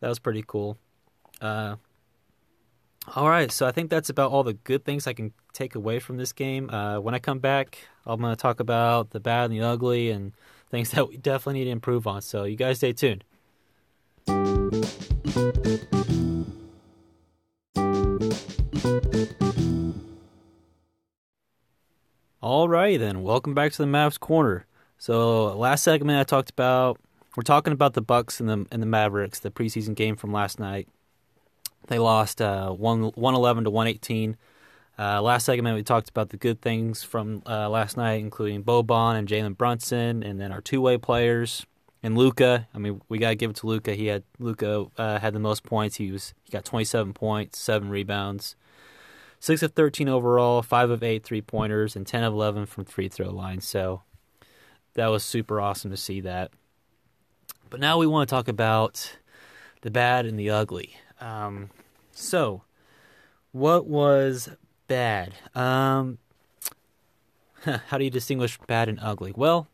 that 0.00 0.08
was 0.08 0.18
pretty 0.18 0.44
cool. 0.46 0.78
Uh, 1.40 1.76
all 3.14 3.28
right, 3.28 3.52
so 3.52 3.66
I 3.66 3.72
think 3.72 3.90
that's 3.90 4.10
about 4.10 4.32
all 4.32 4.42
the 4.42 4.54
good 4.54 4.84
things 4.84 5.06
I 5.06 5.12
can 5.12 5.32
take 5.52 5.74
away 5.74 6.00
from 6.00 6.16
this 6.16 6.32
game. 6.32 6.68
Uh, 6.70 6.98
when 7.00 7.14
I 7.14 7.18
come 7.18 7.38
back, 7.38 7.78
I'm 8.04 8.20
going 8.20 8.34
to 8.34 8.40
talk 8.40 8.58
about 8.60 9.10
the 9.10 9.20
bad 9.20 9.50
and 9.50 9.54
the 9.54 9.64
ugly 9.64 10.10
and 10.10 10.32
things 10.70 10.90
that 10.90 11.08
we 11.08 11.16
definitely 11.16 11.60
need 11.60 11.64
to 11.66 11.70
improve 11.70 12.06
on. 12.06 12.22
So 12.22 12.44
you 12.44 12.56
guys 12.56 12.78
stay 12.78 12.92
tuned. 12.92 13.24
All 22.40 22.68
right, 22.68 22.98
then. 22.98 23.22
Welcome 23.22 23.54
back 23.54 23.72
to 23.72 23.78
the 23.78 23.86
Mavs 23.86 24.20
Corner. 24.20 24.66
So 24.98 25.56
last 25.56 25.82
segment 25.82 26.18
I 26.18 26.24
talked 26.24 26.50
about 26.50 27.00
we're 27.36 27.42
talking 27.42 27.72
about 27.72 27.92
the 27.92 28.00
Bucks 28.00 28.40
and 28.40 28.48
the 28.48 28.66
and 28.72 28.82
the 28.82 28.86
Mavericks, 28.86 29.40
the 29.40 29.50
preseason 29.50 29.94
game 29.94 30.16
from 30.16 30.32
last 30.32 30.58
night. 30.58 30.88
They 31.88 31.98
lost 31.98 32.40
uh, 32.40 32.70
one, 32.70 33.02
111 33.02 33.64
to 33.64 33.70
118. 33.70 34.36
Uh, 34.98 35.20
last 35.20 35.44
segment, 35.44 35.76
we 35.76 35.82
talked 35.82 36.08
about 36.08 36.30
the 36.30 36.36
good 36.36 36.60
things 36.62 37.02
from 37.02 37.42
uh, 37.46 37.68
last 37.68 37.96
night, 37.96 38.20
including 38.20 38.64
Boban 38.64 39.18
and 39.18 39.28
Jalen 39.28 39.56
Brunson, 39.56 40.22
and 40.22 40.40
then 40.40 40.52
our 40.52 40.62
two-way 40.62 40.96
players 40.96 41.66
and 42.02 42.16
Luka. 42.16 42.66
I 42.74 42.78
mean, 42.78 43.02
we 43.08 43.18
gotta 43.18 43.34
give 43.34 43.50
it 43.50 43.56
to 43.56 43.66
Luka. 43.66 43.94
He 43.94 44.06
had 44.06 44.22
Luka 44.38 44.86
uh, 44.96 45.18
had 45.18 45.34
the 45.34 45.40
most 45.40 45.64
points. 45.64 45.96
He 45.96 46.10
was 46.10 46.32
he 46.44 46.50
got 46.50 46.64
27 46.64 47.12
points, 47.12 47.58
seven 47.58 47.90
rebounds, 47.90 48.56
6 49.40 49.62
of 49.62 49.72
13 49.72 50.08
overall, 50.08 50.62
5 50.62 50.90
of 50.90 51.02
8 51.02 51.22
three 51.24 51.42
pointers, 51.42 51.94
and 51.94 52.06
10 52.06 52.24
of 52.24 52.32
11 52.32 52.66
from 52.66 52.84
free 52.84 53.08
throw 53.08 53.30
line. 53.30 53.60
So 53.60 54.02
that 54.94 55.08
was 55.08 55.22
super 55.22 55.60
awesome 55.60 55.90
to 55.90 55.96
see 55.96 56.20
that. 56.22 56.52
But 57.68 57.80
now 57.80 57.98
we 57.98 58.06
want 58.06 58.28
to 58.28 58.34
talk 58.34 58.48
about 58.48 59.18
the 59.82 59.90
bad 59.90 60.24
and 60.24 60.38
the 60.38 60.50
ugly. 60.50 60.96
Um, 61.20 61.70
so, 62.12 62.62
what 63.52 63.86
was 63.86 64.50
bad? 64.86 65.32
Um, 65.54 66.18
how 67.88 67.98
do 67.98 68.04
you 68.04 68.10
distinguish 68.10 68.58
bad 68.66 68.88
and 68.88 68.98
ugly? 69.00 69.32
Well, 69.34 69.68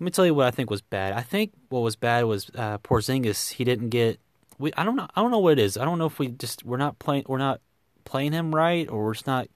let 0.00 0.04
me 0.04 0.10
tell 0.10 0.26
you 0.26 0.34
what 0.34 0.46
I 0.46 0.50
think 0.50 0.70
was 0.70 0.80
bad. 0.80 1.12
I 1.12 1.22
think 1.22 1.52
what 1.68 1.80
was 1.80 1.96
bad 1.96 2.24
was 2.24 2.50
uh, 2.54 2.78
Porzingis. 2.78 3.52
He 3.52 3.64
didn't 3.64 3.88
get. 3.88 4.20
We 4.58 4.72
I 4.76 4.84
don't 4.84 4.96
know. 4.96 5.08
I 5.14 5.20
don't 5.20 5.30
know 5.30 5.38
what 5.38 5.54
it 5.54 5.58
is. 5.58 5.76
I 5.76 5.84
don't 5.84 5.98
know 5.98 6.06
if 6.06 6.18
we 6.18 6.28
just 6.28 6.64
we're 6.64 6.76
not 6.76 6.98
playing. 6.98 7.24
We're 7.26 7.38
not 7.38 7.60
playing 8.04 8.32
him 8.32 8.54
right, 8.54 8.88
or 8.88 9.04
we're 9.04 9.14
just 9.14 9.26
not 9.26 9.48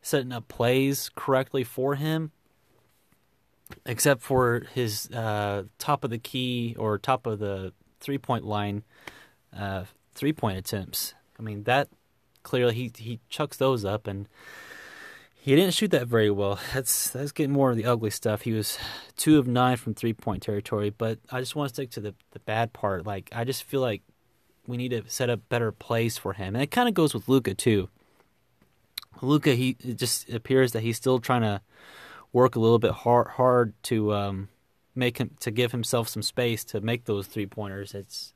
setting 0.00 0.32
up 0.32 0.46
plays 0.48 1.10
correctly 1.14 1.64
for 1.64 1.96
him. 1.96 2.30
Except 3.84 4.22
for 4.22 4.66
his 4.72 5.10
uh, 5.10 5.64
top 5.78 6.04
of 6.04 6.10
the 6.10 6.18
key 6.18 6.74
or 6.78 6.96
top 6.96 7.26
of 7.26 7.38
the 7.38 7.72
three 8.00 8.16
point 8.16 8.44
line, 8.44 8.84
uh, 9.56 9.84
three 10.14 10.32
point 10.32 10.56
attempts. 10.56 11.14
I 11.38 11.42
mean 11.42 11.64
that 11.64 11.88
clearly 12.48 12.74
he 12.74 12.92
he 12.96 13.20
chucks 13.28 13.58
those 13.58 13.84
up 13.84 14.06
and 14.06 14.26
he 15.34 15.54
didn't 15.54 15.74
shoot 15.74 15.90
that 15.90 16.06
very 16.06 16.30
well. 16.30 16.58
That's 16.74 17.10
that's 17.10 17.32
getting 17.32 17.52
more 17.52 17.70
of 17.70 17.76
the 17.76 17.84
ugly 17.84 18.10
stuff. 18.10 18.42
He 18.42 18.52
was 18.52 18.78
two 19.16 19.38
of 19.38 19.46
nine 19.46 19.76
from 19.76 19.94
three 19.94 20.14
point 20.14 20.42
territory, 20.42 20.90
but 20.90 21.18
I 21.30 21.40
just 21.40 21.54
want 21.54 21.68
to 21.68 21.74
stick 21.74 21.90
to 21.92 22.00
the 22.00 22.14
the 22.32 22.40
bad 22.40 22.72
part. 22.72 23.06
Like 23.06 23.28
I 23.32 23.44
just 23.44 23.64
feel 23.64 23.80
like 23.80 24.02
we 24.66 24.76
need 24.76 24.90
to 24.90 25.02
set 25.08 25.30
up 25.30 25.40
better 25.48 25.72
plays 25.72 26.18
for 26.18 26.32
him, 26.32 26.54
and 26.54 26.62
it 26.62 26.70
kind 26.70 26.88
of 26.88 26.94
goes 26.94 27.14
with 27.14 27.28
Luka 27.28 27.54
too. 27.54 27.88
Luka, 29.20 29.54
he 29.54 29.76
it 29.80 29.96
just 29.98 30.28
appears 30.30 30.72
that 30.72 30.82
he's 30.82 30.96
still 30.96 31.18
trying 31.18 31.42
to 31.42 31.60
work 32.32 32.56
a 32.56 32.60
little 32.60 32.78
bit 32.78 32.92
hard 32.92 33.28
hard 33.28 33.74
to 33.84 34.14
um, 34.14 34.48
make 34.94 35.18
him 35.18 35.30
to 35.40 35.50
give 35.50 35.72
himself 35.72 36.08
some 36.08 36.22
space 36.22 36.64
to 36.64 36.80
make 36.80 37.04
those 37.04 37.26
three 37.26 37.46
pointers. 37.46 37.94
It's 37.94 38.32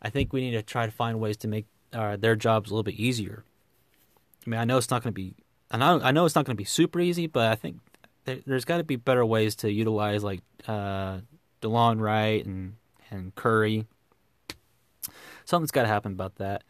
I 0.00 0.10
think 0.10 0.32
we 0.32 0.40
need 0.40 0.56
to 0.56 0.62
try 0.62 0.86
to 0.86 0.92
find 0.92 1.20
ways 1.20 1.36
to 1.38 1.48
make 1.48 1.66
uh, 1.92 2.16
their 2.16 2.36
jobs 2.36 2.70
a 2.70 2.74
little 2.74 2.84
bit 2.84 2.94
easier. 2.94 3.44
I 4.46 4.50
mean, 4.50 4.60
I 4.60 4.64
know 4.64 4.78
it's 4.78 4.90
not 4.90 5.02
going 5.02 5.12
to 5.12 5.20
be 5.20 5.34
I 5.70 5.76
know 5.76 6.00
I 6.02 6.12
know 6.12 6.24
it's 6.24 6.34
not 6.34 6.44
going 6.44 6.56
to 6.56 6.60
be 6.60 6.64
super 6.64 7.00
easy, 7.00 7.26
but 7.26 7.50
I 7.50 7.54
think 7.54 7.78
there, 8.24 8.40
has 8.48 8.64
got 8.64 8.78
to 8.78 8.84
be 8.84 8.96
better 8.96 9.24
ways 9.24 9.54
to 9.56 9.70
utilize 9.70 10.24
like 10.24 10.40
uh, 10.66 11.18
Delon 11.60 12.00
Wright 12.00 12.44
and 12.44 12.76
and 13.10 13.34
Curry. 13.34 13.86
Something's 15.44 15.70
got 15.70 15.82
to 15.82 15.88
happen 15.88 16.12
about 16.12 16.36
that. 16.36 16.62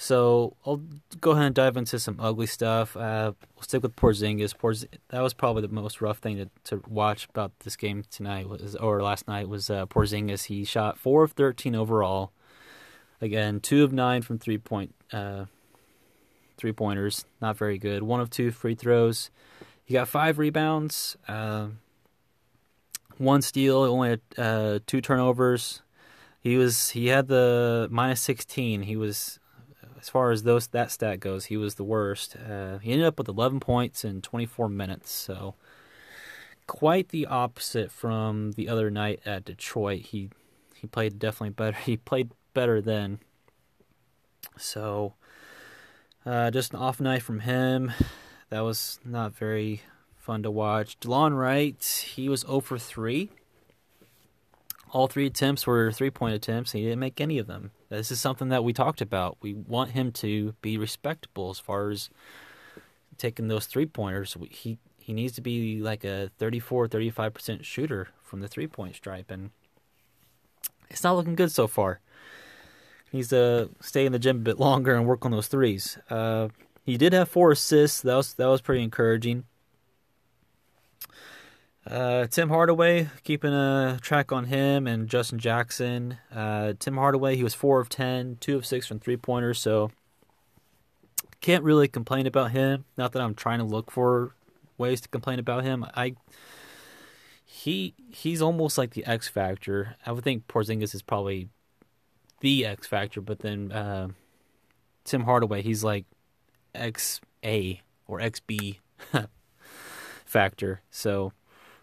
So 0.00 0.56
I'll 0.64 0.82
go 1.20 1.32
ahead 1.32 1.46
and 1.46 1.54
dive 1.54 1.76
into 1.76 1.98
some 1.98 2.18
ugly 2.20 2.46
stuff. 2.46 2.96
Uh, 2.96 3.32
we'll 3.56 3.62
stick 3.62 3.82
with 3.82 3.96
Porzingis. 3.96 4.54
Porz- 4.54 4.86
that 5.08 5.20
was 5.20 5.34
probably 5.34 5.62
the 5.62 5.68
most 5.68 6.00
rough 6.00 6.18
thing 6.18 6.36
to, 6.36 6.48
to 6.64 6.82
watch 6.88 7.26
about 7.30 7.52
this 7.60 7.74
game 7.74 8.04
tonight 8.08 8.48
was 8.48 8.76
or 8.76 9.02
last 9.02 9.26
night 9.26 9.48
was 9.48 9.70
uh, 9.70 9.86
Porzingis. 9.86 10.44
He 10.44 10.64
shot 10.64 10.98
four 10.98 11.24
of 11.24 11.32
thirteen 11.32 11.74
overall. 11.74 12.32
Again, 13.20 13.60
two 13.60 13.84
of 13.84 13.92
nine 13.92 14.22
from 14.22 14.38
three 14.38 14.58
point 14.58 14.94
uh, 15.12 15.46
three 16.56 16.72
pointers, 16.72 17.24
not 17.40 17.56
very 17.56 17.78
good. 17.78 18.02
One 18.02 18.20
of 18.20 18.30
two 18.30 18.50
free 18.50 18.74
throws. 18.74 19.30
He 19.84 19.94
got 19.94 20.08
five 20.08 20.38
rebounds, 20.38 21.16
uh, 21.26 21.68
one 23.16 23.42
steal, 23.42 23.78
only 23.78 24.10
had 24.10 24.20
uh, 24.36 24.78
two 24.86 25.00
turnovers. 25.00 25.82
He 26.40 26.56
was 26.56 26.90
he 26.90 27.08
had 27.08 27.28
the 27.28 27.88
minus 27.90 28.20
sixteen. 28.20 28.82
He 28.82 28.96
was 28.96 29.38
as 30.00 30.08
far 30.08 30.30
as 30.30 30.44
those 30.44 30.68
that 30.68 30.90
stat 30.90 31.20
goes, 31.20 31.46
he 31.46 31.56
was 31.56 31.74
the 31.74 31.84
worst. 31.84 32.36
Uh, 32.36 32.78
he 32.78 32.92
ended 32.92 33.06
up 33.06 33.18
with 33.18 33.28
eleven 33.28 33.60
points 33.60 34.04
in 34.04 34.22
twenty 34.22 34.46
four 34.46 34.68
minutes. 34.68 35.10
So 35.10 35.54
quite 36.66 37.08
the 37.08 37.26
opposite 37.26 37.90
from 37.90 38.52
the 38.52 38.68
other 38.68 38.90
night 38.90 39.20
at 39.26 39.44
Detroit. 39.44 40.02
He 40.06 40.30
he 40.74 40.86
played 40.86 41.18
definitely 41.18 41.50
better. 41.50 41.76
He 41.84 41.96
played 41.96 42.30
better 42.58 42.80
then. 42.80 43.20
So 44.56 45.14
uh, 46.26 46.50
just 46.50 46.72
an 46.72 46.80
off 46.80 47.00
night 47.00 47.22
from 47.22 47.38
him. 47.38 47.92
That 48.50 48.64
was 48.64 48.98
not 49.04 49.32
very 49.36 49.82
fun 50.16 50.42
to 50.42 50.50
watch. 50.50 50.98
Delon 50.98 51.38
Wright, 51.38 51.80
he 52.16 52.28
was 52.28 52.40
0 52.40 52.58
for 52.58 52.76
3. 52.76 53.30
All 54.90 55.06
three 55.06 55.26
attempts 55.26 55.68
were 55.68 55.92
three 55.92 56.10
point 56.10 56.34
attempts, 56.34 56.74
and 56.74 56.80
he 56.80 56.86
didn't 56.86 56.98
make 56.98 57.20
any 57.20 57.38
of 57.38 57.46
them. 57.46 57.70
This 57.90 58.10
is 58.10 58.20
something 58.20 58.48
that 58.48 58.64
we 58.64 58.72
talked 58.72 59.00
about. 59.00 59.36
We 59.40 59.54
want 59.54 59.92
him 59.92 60.10
to 60.12 60.54
be 60.60 60.76
respectable 60.76 61.50
as 61.50 61.60
far 61.60 61.90
as 61.90 62.10
taking 63.18 63.46
those 63.46 63.66
three 63.66 63.86
pointers. 63.86 64.36
He 64.50 64.78
he 64.98 65.12
needs 65.12 65.34
to 65.34 65.42
be 65.42 65.80
like 65.80 66.04
a 66.04 66.30
34 66.38 66.88
35% 66.88 67.64
shooter 67.64 68.08
from 68.24 68.40
the 68.40 68.48
three 68.48 68.66
point 68.66 68.96
stripe, 68.96 69.30
and 69.30 69.50
it's 70.88 71.04
not 71.04 71.14
looking 71.14 71.36
good 71.36 71.52
so 71.52 71.68
far 71.68 72.00
needs 73.12 73.28
to 73.28 73.70
stay 73.80 74.06
in 74.06 74.12
the 74.12 74.18
gym 74.18 74.36
a 74.36 74.40
bit 74.40 74.58
longer 74.58 74.94
and 74.94 75.06
work 75.06 75.24
on 75.24 75.30
those 75.30 75.48
threes. 75.48 75.98
Uh, 76.10 76.48
he 76.84 76.96
did 76.96 77.12
have 77.12 77.28
four 77.28 77.52
assists. 77.52 78.00
That 78.02 78.16
was 78.16 78.34
that 78.34 78.46
was 78.46 78.60
pretty 78.60 78.82
encouraging. 78.82 79.44
Uh, 81.86 82.26
Tim 82.26 82.50
Hardaway, 82.50 83.08
keeping 83.24 83.52
a 83.52 83.98
track 84.02 84.30
on 84.30 84.44
him 84.44 84.86
and 84.86 85.08
Justin 85.08 85.38
Jackson. 85.38 86.18
Uh, 86.34 86.74
Tim 86.78 86.96
Hardaway, 86.96 87.36
he 87.36 87.42
was 87.42 87.54
four 87.54 87.80
of 87.80 87.88
ten, 87.88 88.36
two 88.40 88.56
of 88.56 88.66
six 88.66 88.86
from 88.86 88.98
three 88.98 89.16
pointers, 89.16 89.58
so 89.58 89.90
can't 91.40 91.64
really 91.64 91.88
complain 91.88 92.26
about 92.26 92.50
him. 92.50 92.84
Not 92.96 93.12
that 93.12 93.22
I'm 93.22 93.34
trying 93.34 93.58
to 93.58 93.64
look 93.64 93.90
for 93.90 94.34
ways 94.76 95.00
to 95.00 95.08
complain 95.08 95.38
about 95.38 95.64
him. 95.64 95.86
I 95.94 96.14
he 97.44 97.94
he's 98.10 98.42
almost 98.42 98.76
like 98.78 98.90
the 98.90 99.04
X 99.06 99.28
factor. 99.28 99.96
I 100.04 100.12
would 100.12 100.24
think 100.24 100.46
Porzingis 100.46 100.94
is 100.94 101.02
probably 101.02 101.48
the 102.40 102.66
X 102.66 102.86
Factor, 102.86 103.20
but 103.20 103.40
then 103.40 103.72
uh, 103.72 104.08
Tim 105.04 105.24
Hardaway, 105.24 105.62
he's 105.62 105.82
like 105.82 106.04
X 106.74 107.20
A 107.44 107.80
or 108.06 108.20
X 108.20 108.40
B 108.40 108.80
factor. 110.24 110.80
So 110.90 111.32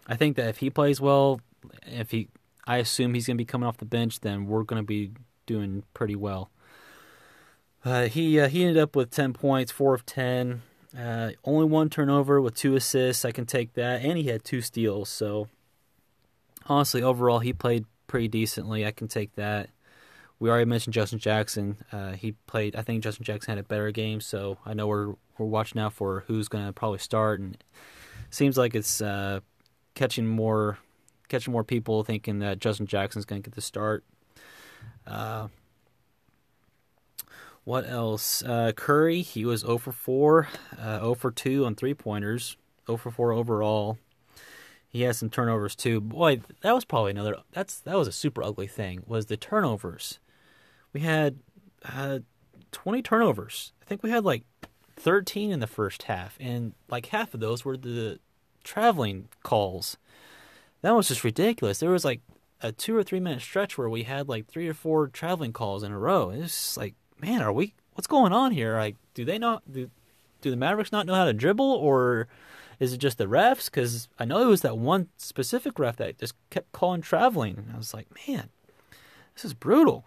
I 0.06 0.16
think 0.16 0.36
that 0.36 0.48
if 0.48 0.58
he 0.58 0.70
plays 0.70 1.00
well, 1.00 1.40
if 1.86 2.10
he, 2.10 2.28
I 2.66 2.78
assume 2.78 3.14
he's 3.14 3.26
going 3.26 3.36
to 3.36 3.40
be 3.40 3.46
coming 3.46 3.66
off 3.66 3.78
the 3.78 3.84
bench, 3.84 4.20
then 4.20 4.46
we're 4.46 4.62
going 4.62 4.82
to 4.82 4.86
be 4.86 5.12
doing 5.46 5.84
pretty 5.94 6.16
well. 6.16 6.50
Uh, 7.84 8.04
he 8.08 8.40
uh, 8.40 8.48
he 8.48 8.62
ended 8.62 8.78
up 8.78 8.96
with 8.96 9.10
ten 9.10 9.32
points, 9.32 9.70
four 9.70 9.94
of 9.94 10.04
ten, 10.04 10.62
uh, 10.98 11.30
only 11.44 11.66
one 11.66 11.88
turnover 11.88 12.40
with 12.40 12.54
two 12.54 12.74
assists. 12.74 13.24
I 13.24 13.30
can 13.30 13.46
take 13.46 13.74
that, 13.74 14.02
and 14.02 14.18
he 14.18 14.24
had 14.24 14.44
two 14.44 14.60
steals. 14.60 15.08
So 15.08 15.48
honestly, 16.66 17.00
overall, 17.00 17.38
he 17.38 17.52
played 17.52 17.84
pretty 18.08 18.26
decently. 18.26 18.84
I 18.84 18.90
can 18.90 19.06
take 19.06 19.36
that 19.36 19.70
we 20.38 20.50
already 20.50 20.66
mentioned 20.66 20.94
Justin 20.94 21.18
Jackson. 21.18 21.78
Uh, 21.90 22.12
he 22.12 22.32
played. 22.46 22.76
I 22.76 22.82
think 22.82 23.02
Justin 23.02 23.24
Jackson 23.24 23.52
had 23.52 23.58
a 23.58 23.66
better 23.66 23.90
game, 23.90 24.20
so 24.20 24.58
I 24.66 24.74
know 24.74 24.86
we're 24.86 25.14
we're 25.38 25.46
watching 25.46 25.80
now 25.80 25.90
for 25.90 26.24
who's 26.26 26.48
going 26.48 26.66
to 26.66 26.72
probably 26.72 26.98
start, 26.98 27.40
and 27.40 27.56
seems 28.30 28.58
like 28.58 28.74
it's 28.74 29.00
uh, 29.00 29.40
catching 29.94 30.26
more 30.26 30.78
catching 31.28 31.52
more 31.52 31.64
people 31.64 32.04
thinking 32.04 32.38
that 32.40 32.60
Justin 32.60 32.86
Jackson's 32.86 33.24
going 33.24 33.42
to 33.42 33.50
get 33.50 33.54
the 33.54 33.60
start. 33.62 34.04
Uh, 35.06 35.48
what 37.64 37.88
else? 37.88 38.44
Uh, 38.44 38.72
Curry, 38.76 39.22
he 39.22 39.44
was 39.44 39.62
0 39.62 39.78
for 39.78 39.90
4, 39.90 40.48
uh, 40.78 40.98
0 41.00 41.14
for 41.14 41.32
2 41.32 41.64
on 41.64 41.74
three 41.74 41.94
pointers, 41.94 42.56
0 42.86 42.96
for 42.96 43.10
4 43.10 43.32
overall. 43.32 43.98
He 44.88 45.02
has 45.02 45.18
some 45.18 45.30
turnovers 45.30 45.74
too. 45.74 46.00
Boy, 46.00 46.40
that 46.60 46.72
was 46.72 46.84
probably 46.84 47.10
another. 47.10 47.36
That's 47.52 47.80
that 47.80 47.96
was 47.96 48.06
a 48.06 48.12
super 48.12 48.42
ugly 48.42 48.66
thing. 48.66 49.02
Was 49.06 49.26
the 49.26 49.36
turnovers? 49.36 50.20
We 50.92 51.00
had 51.00 51.38
uh, 51.84 52.20
20 52.72 53.02
turnovers. 53.02 53.72
I 53.82 53.84
think 53.84 54.02
we 54.02 54.10
had 54.10 54.24
like 54.24 54.44
13 54.96 55.50
in 55.50 55.60
the 55.60 55.66
first 55.66 56.04
half, 56.04 56.36
and 56.40 56.72
like 56.88 57.06
half 57.06 57.34
of 57.34 57.40
those 57.40 57.64
were 57.64 57.76
the 57.76 58.18
traveling 58.64 59.28
calls. 59.42 59.96
That 60.82 60.94
was 60.94 61.08
just 61.08 61.24
ridiculous. 61.24 61.78
There 61.78 61.90
was 61.90 62.04
like 62.04 62.20
a 62.62 62.72
two 62.72 62.96
or 62.96 63.02
three 63.02 63.20
minute 63.20 63.42
stretch 63.42 63.76
where 63.76 63.88
we 63.88 64.04
had 64.04 64.28
like 64.28 64.46
three 64.46 64.68
or 64.68 64.74
four 64.74 65.08
traveling 65.08 65.52
calls 65.52 65.82
in 65.82 65.92
a 65.92 65.98
row. 65.98 66.30
It 66.30 66.38
was 66.38 66.52
just 66.52 66.76
like, 66.76 66.94
man, 67.20 67.42
are 67.42 67.52
we? 67.52 67.74
What's 67.94 68.06
going 68.06 68.32
on 68.32 68.52
here? 68.52 68.76
Like, 68.76 68.96
do 69.14 69.24
they 69.24 69.38
not 69.38 69.62
do? 69.70 69.90
Do 70.42 70.50
the 70.50 70.56
Mavericks 70.56 70.92
not 70.92 71.06
know 71.06 71.14
how 71.14 71.24
to 71.24 71.32
dribble, 71.32 71.64
or 71.64 72.28
is 72.78 72.92
it 72.92 72.98
just 72.98 73.18
the 73.18 73.26
refs? 73.26 73.66
Because 73.66 74.08
I 74.18 74.26
know 74.26 74.42
it 74.42 74.46
was 74.46 74.60
that 74.60 74.76
one 74.76 75.08
specific 75.16 75.78
ref 75.78 75.96
that 75.96 76.18
just 76.18 76.34
kept 76.50 76.72
calling 76.72 77.00
traveling. 77.00 77.56
And 77.56 77.72
I 77.74 77.78
was 77.78 77.94
like, 77.94 78.06
man, 78.28 78.50
this 79.34 79.44
is 79.44 79.54
brutal. 79.54 80.04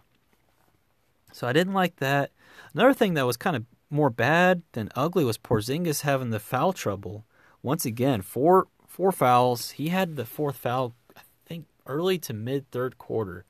So 1.32 1.46
I 1.46 1.52
didn't 1.52 1.74
like 1.74 1.96
that. 1.96 2.30
Another 2.74 2.94
thing 2.94 3.14
that 3.14 3.26
was 3.26 3.36
kind 3.36 3.56
of 3.56 3.64
more 3.90 4.10
bad 4.10 4.62
than 4.72 4.88
ugly 4.94 5.24
was 5.24 5.38
Porzingis 5.38 6.02
having 6.02 6.30
the 6.30 6.40
foul 6.40 6.72
trouble. 6.72 7.24
Once 7.62 7.84
again, 7.84 8.22
four 8.22 8.68
four 8.86 9.12
fouls. 9.12 9.72
He 9.72 9.88
had 9.88 10.16
the 10.16 10.24
fourth 10.24 10.56
foul, 10.56 10.94
I 11.16 11.20
think, 11.46 11.66
early 11.86 12.18
to 12.18 12.32
mid 12.32 12.70
third 12.70 12.98
quarter. 12.98 13.44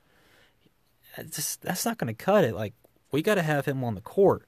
Just, 1.29 1.61
that's 1.61 1.85
not 1.85 1.97
going 1.97 2.13
to 2.13 2.25
cut 2.25 2.43
it. 2.43 2.55
Like 2.55 2.73
we 3.11 3.21
got 3.21 3.35
to 3.35 3.41
have 3.41 3.65
him 3.65 3.83
on 3.83 3.95
the 3.95 4.01
court. 4.01 4.45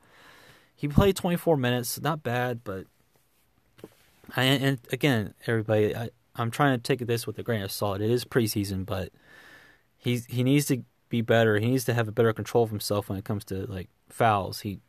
he 0.76 0.88
played 0.88 1.16
24 1.16 1.58
minutes, 1.58 2.00
not 2.02 2.24
bad, 2.24 2.64
but 2.64 2.86
I, 4.36 4.44
and 4.44 4.80
again, 4.92 5.34
everybody, 5.46 5.96
I, 5.96 6.10
I'm 6.36 6.52
trying 6.52 6.78
to 6.78 6.82
take 6.82 7.06
this 7.06 7.28
with 7.28 7.38
a 7.38 7.44
grain 7.44 7.62
of 7.62 7.72
salt. 7.72 8.02
It 8.02 8.10
is 8.10 8.26
preseason, 8.26 8.86
but 8.86 9.10
he's 9.98 10.26
he 10.26 10.44
needs 10.44 10.66
to 10.68 10.84
be 11.14 11.22
better. 11.22 11.60
He 11.60 11.68
needs 11.68 11.86
to 11.86 11.94
have 11.94 12.08
a 12.08 12.12
better 12.12 12.34
control 12.34 12.64
of 12.64 12.72
himself 12.72 13.08
when 13.08 13.20
it 13.20 13.24
comes 13.24 13.46
to 13.46 13.68
like 13.68 13.88
fouls. 14.10 14.62
He 14.62 14.80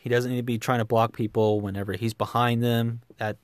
he 0.00 0.08
doesn't 0.08 0.32
need 0.32 0.38
to 0.38 0.42
be 0.42 0.58
trying 0.58 0.80
to 0.80 0.84
block 0.84 1.12
people 1.12 1.60
whenever 1.60 1.92
he's 1.92 2.12
behind 2.12 2.60
them. 2.60 3.02
That 3.18 3.36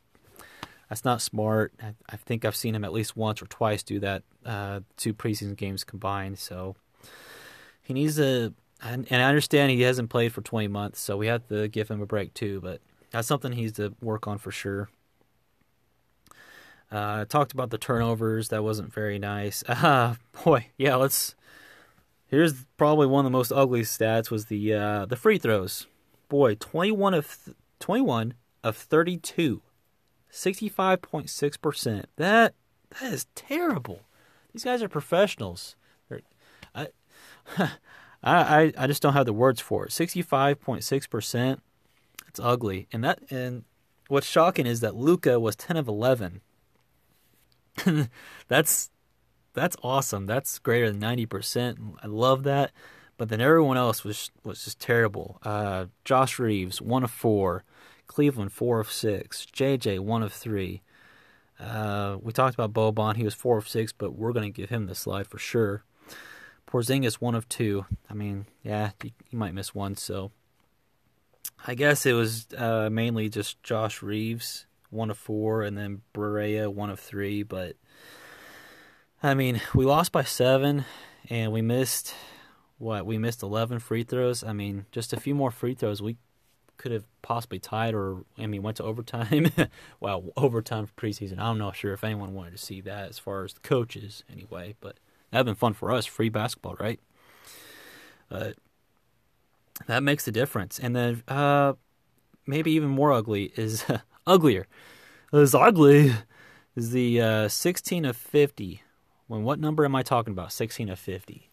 that's 0.88 1.04
not 1.04 1.23
smart. 1.23 1.73
I, 1.80 1.95
I 2.09 2.16
think 2.16 2.45
I've 2.45 2.56
seen 2.56 2.75
him 2.75 2.85
at 2.85 2.92
least 2.92 3.16
once 3.16 3.40
or 3.40 3.47
twice 3.47 3.85
do 3.85 4.00
that. 4.00 4.25
Uh, 4.45 4.80
two 4.97 5.14
preseason 5.14 5.56
games 5.56 5.85
combined. 5.85 6.40
So 6.40 6.75
he 7.80 7.95
needs 7.95 8.16
to. 8.16 8.52
And, 8.83 9.06
and 9.09 9.23
I 9.23 9.28
understand 9.28 9.71
he 9.71 9.83
hasn't 9.83 10.11
played 10.11 10.33
for 10.35 10.42
20 10.42 10.68
months, 10.68 11.00
so 11.00 11.16
we 11.16 11.28
have 11.28 11.49
to 11.49 11.66
give 11.68 11.88
him 11.88 12.02
a 12.02 12.06
break 12.06 12.35
too. 12.35 12.61
But 12.61 12.80
that's 13.11 13.26
something 13.26 13.52
he's 13.52 13.73
to 13.75 13.95
work 14.02 14.26
on 14.26 14.37
for 14.38 14.50
sure. 14.50 14.90
Uh, 16.90 17.25
talked 17.25 17.52
about 17.52 17.71
the 17.71 17.78
turnovers. 17.78 18.49
That 18.49 18.64
wasn't 18.64 18.92
very 18.92 19.18
nice. 19.18 19.62
Uh, 19.68 20.16
boy, 20.45 20.66
yeah. 20.76 20.97
Let's. 20.97 21.37
Here's 22.26 22.64
probably 22.76 23.06
one 23.06 23.25
of 23.25 23.33
the 23.33 23.37
most 23.37 23.52
ugly 23.52 23.83
stats 23.83 24.30
was 24.30 24.47
the 24.47 24.75
uh, 24.75 25.06
the 25.06 25.16
free 25.16 25.38
throws. 25.38 25.87
Boy, 26.28 26.56
21 26.56 27.14
of 27.14 27.38
th- 27.45 27.56
21 27.78 28.35
of 28.64 28.76
32, 28.76 29.62
65.6 30.33 31.61
percent. 31.61 32.09
That 32.16 32.54
that 32.90 33.12
is 33.12 33.26
terrible. 33.35 34.00
These 34.52 34.64
guys 34.64 34.83
are 34.83 34.88
professionals. 34.88 35.76
They're, 36.09 36.23
I, 36.75 36.88
I 38.25 38.73
I 38.76 38.87
just 38.87 39.02
don't 39.02 39.12
have 39.12 39.26
the 39.26 39.33
words 39.33 39.61
for 39.61 39.87
it. 39.87 39.90
65.6 39.90 41.09
percent. 41.11 41.62
It's 42.26 42.40
ugly, 42.40 42.88
and 42.92 43.04
that 43.04 43.21
and 43.30 43.64
what's 44.09 44.26
shocking 44.26 44.66
is 44.66 44.80
that 44.80 44.97
Luka 44.97 45.38
was 45.38 45.56
10 45.56 45.76
of 45.76 45.88
11 45.88 46.40
that's 48.49 48.90
that's 49.61 49.77
awesome. 49.83 50.27
That's 50.27 50.59
greater 50.59 50.91
than 50.91 51.01
ninety 51.01 51.27
percent. 51.27 51.79
I 52.03 52.07
love 52.07 52.45
that. 52.45 52.73
But 53.19 53.31
then 53.31 53.41
everyone 53.41 53.77
else 53.77 54.05
was 54.05 54.31
was 54.45 54.65
just 54.65 54.79
terrible. 54.79 55.39
Uh, 55.43 55.87
Josh 56.05 56.39
Reaves, 56.39 56.83
one 56.83 57.03
of 57.03 57.11
four, 57.11 57.65
Cleveland 58.07 58.53
four 58.53 58.81
of 58.81 58.91
six, 58.91 59.47
JJ 59.53 60.01
one 60.01 60.23
of 60.23 60.33
three. 60.33 60.83
Uh, 61.59 62.19
we 62.21 62.33
talked 62.33 62.55
about 62.55 62.75
Boban. 62.75 63.17
He 63.17 63.25
was 63.25 63.35
four 63.35 63.57
of 63.57 63.69
six, 63.69 63.93
but 63.93 64.15
we're 64.15 64.33
going 64.33 64.53
to 64.53 64.55
give 64.61 64.69
him 64.69 64.87
the 64.87 64.95
slide 64.95 65.27
for 65.27 65.39
sure. 65.39 65.85
Porzingis 66.67 67.15
one 67.15 67.35
of 67.35 67.49
two. 67.49 67.87
I 68.11 68.15
mean, 68.15 68.47
yeah, 68.63 68.91
he, 69.03 69.15
he 69.31 69.37
might 69.37 69.55
miss 69.55 69.75
one. 69.75 69.97
So 69.97 70.33
I 71.67 71.75
guess 71.75 72.05
it 72.05 72.13
was 72.13 72.47
uh, 72.57 72.91
mainly 72.91 73.29
just 73.29 73.63
Josh 73.63 74.03
Reaves, 74.03 74.67
one 74.91 75.11
of 75.11 75.17
four, 75.17 75.63
and 75.63 75.79
then 75.79 76.03
Barea 76.15 76.73
one 76.73 76.91
of 76.91 77.01
three. 77.01 77.43
But 77.43 77.77
I 79.23 79.35
mean, 79.35 79.61
we 79.75 79.85
lost 79.85 80.12
by 80.12 80.25
seven, 80.25 80.85
and 81.30 81.52
we 81.52 81.62
missed 81.62 82.14
what? 82.78 83.06
We 83.06 83.18
missed 83.18 83.42
eleven 83.42 83.78
free 83.78 84.04
throws. 84.04 84.44
I 84.44 84.52
mean, 84.52 84.87
just 84.92 85.12
a 85.12 85.20
few 85.20 85.35
more 85.35 85.50
free 85.50 85.75
throws, 85.75 86.02
we 86.02 86.16
could 86.76 86.92
have 86.92 87.04
possibly 87.23 87.58
tied, 87.58 87.94
or 87.94 88.25
I 88.38 88.46
mean, 88.46 88.62
went 88.62 88.76
to 88.76 88.85
overtime. 88.85 89.50
well, 90.00 90.25
overtime 90.37 90.87
for 90.87 90.92
preseason. 90.94 91.38
I'm 91.38 91.58
not 91.58 91.76
sure 91.76 91.92
if 91.92 92.04
anyone 92.04 92.35
wanted 92.35 92.52
to 92.52 92.58
see 92.58 92.80
that, 92.82 93.08
as 93.08 93.18
far 93.18 93.44
as 93.44 93.54
the 93.54 93.61
coaches, 93.61 94.23
anyway. 94.30 94.75
But 94.80 94.99
that'd 95.30 95.46
been 95.46 95.54
fun 95.54 95.73
for 95.73 95.90
us, 95.92 96.04
free 96.04 96.28
basketball, 96.28 96.76
right? 96.78 97.00
But 98.28 98.56
that 99.87 100.02
makes 100.02 100.25
the 100.25 100.32
difference. 100.32 100.78
And 100.78 100.94
then, 100.94 101.23
uh, 101.26 101.75
maybe 102.46 102.73
even 102.73 102.90
more 102.90 103.12
ugly 103.12 103.52
is 103.56 103.85
uglier. 104.26 104.66
It's 105.33 105.55
ugly 105.55 106.12
is 106.76 106.90
the 106.92 107.20
uh, 107.20 107.48
16 107.48 108.05
of 108.05 108.16
50. 108.16 108.83
When 109.27 109.43
what 109.43 109.59
number 109.59 109.85
am 109.85 109.97
I 109.97 110.03
talking 110.03 110.33
about? 110.33 110.53
16 110.53 110.89
of 110.89 110.99
50. 110.99 111.51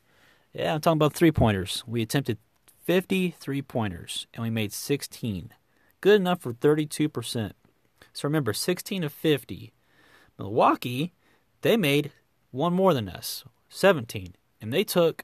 Yeah, 0.54 0.76
I'm 0.76 0.82
talking 0.82 0.98
about 0.98 1.14
three 1.14 1.32
pointers. 1.32 1.84
We 1.88 2.02
attempted 2.02 2.38
50 2.84 3.36
three 3.40 3.62
pointers 3.62 4.28
and 4.34 4.44
we 4.44 4.50
made 4.50 4.72
16. 4.72 5.54
Good 6.02 6.22
enough 6.22 6.42
for 6.42 6.54
32%. 6.54 7.54
So 8.14 8.28
remember, 8.28 8.54
16 8.54 9.04
of 9.04 9.14
50. 9.14 9.74
Milwaukee, 10.38 11.14
they 11.62 11.78
made 11.78 12.12
one 12.52 12.74
more 12.74 12.94
than 12.94 13.10
us, 13.10 13.44
17, 13.70 14.36
and 14.62 14.74
they 14.74 14.84
took 14.84 15.24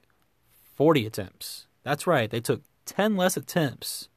40 0.76 1.06
attempts. 1.06 1.66
That's 1.84 2.06
right, 2.06 2.30
they 2.30 2.40
took 2.40 2.62
10 2.86 3.16
less 3.16 3.36
attempts 3.36 4.08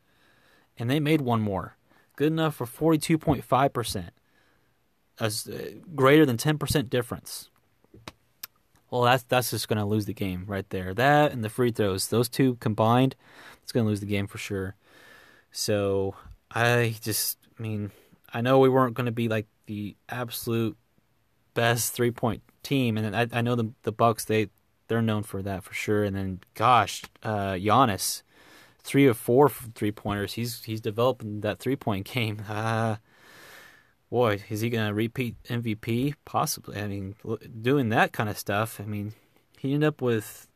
and 0.77 0.89
they 0.89 0.99
made 0.99 1.21
one 1.21 1.41
more 1.41 1.75
good 2.15 2.31
enough 2.31 2.55
for 2.55 2.65
42.5%. 2.65 4.09
As 5.19 5.47
uh, 5.47 5.71
greater 5.95 6.25
than 6.25 6.37
10% 6.37 6.89
difference. 6.89 7.49
Well, 8.93 9.01
that's 9.01 9.23
that's 9.23 9.49
just 9.49 9.67
going 9.67 9.79
to 9.79 9.85
lose 9.85 10.05
the 10.05 10.13
game 10.13 10.43
right 10.45 10.69
there. 10.69 10.93
That 10.93 11.31
and 11.31 11.43
the 11.43 11.49
free 11.49 11.71
throws, 11.71 12.09
those 12.09 12.29
two 12.29 12.57
combined, 12.57 13.15
it's 13.63 13.71
going 13.71 13.85
to 13.85 13.89
lose 13.89 14.01
the 14.01 14.05
game 14.05 14.27
for 14.27 14.37
sure. 14.37 14.75
So, 15.51 16.13
I 16.51 16.93
just 17.01 17.39
I 17.57 17.63
mean, 17.63 17.89
I 18.31 18.41
know 18.41 18.59
we 18.59 18.69
weren't 18.69 18.93
going 18.93 19.07
to 19.07 19.11
be 19.11 19.27
like 19.27 19.47
the 19.65 19.95
absolute 20.09 20.77
best 21.55 21.93
three-point 21.93 22.43
team 22.61 22.95
and 22.97 23.15
I 23.15 23.27
I 23.31 23.41
know 23.41 23.55
the 23.55 23.71
the 23.81 23.91
Bucks 23.91 24.25
they 24.25 24.49
they're 24.89 25.01
known 25.01 25.23
for 25.23 25.41
that 25.41 25.63
for 25.63 25.73
sure 25.73 26.03
and 26.03 26.15
then 26.15 26.41
gosh, 26.53 27.01
uh 27.23 27.53
Giannis 27.53 28.21
three 28.83 29.07
or 29.07 29.15
four 29.15 29.49
three 29.49 29.91
pointers. 29.91 30.33
He's 30.33 30.63
he's 30.65 30.81
developing 30.81 31.41
that 31.41 31.57
three 31.57 31.75
point 31.75 32.05
game. 32.13 32.43
Uh, 32.47 32.97
boy, 34.13 34.43
is 34.47 34.61
he 34.61 34.69
going 34.69 34.87
to 34.87 34.93
repeat 34.93 35.41
MVP? 35.45 36.13
Possibly. 36.23 36.79
I 36.79 36.85
mean, 36.85 37.15
doing 37.63 37.89
that 37.89 38.13
kind 38.13 38.29
of 38.29 38.37
stuff. 38.37 38.79
I 38.79 38.83
mean, 38.83 39.13
he 39.57 39.73
ended 39.73 39.87
up 39.87 40.03
with 40.03 40.47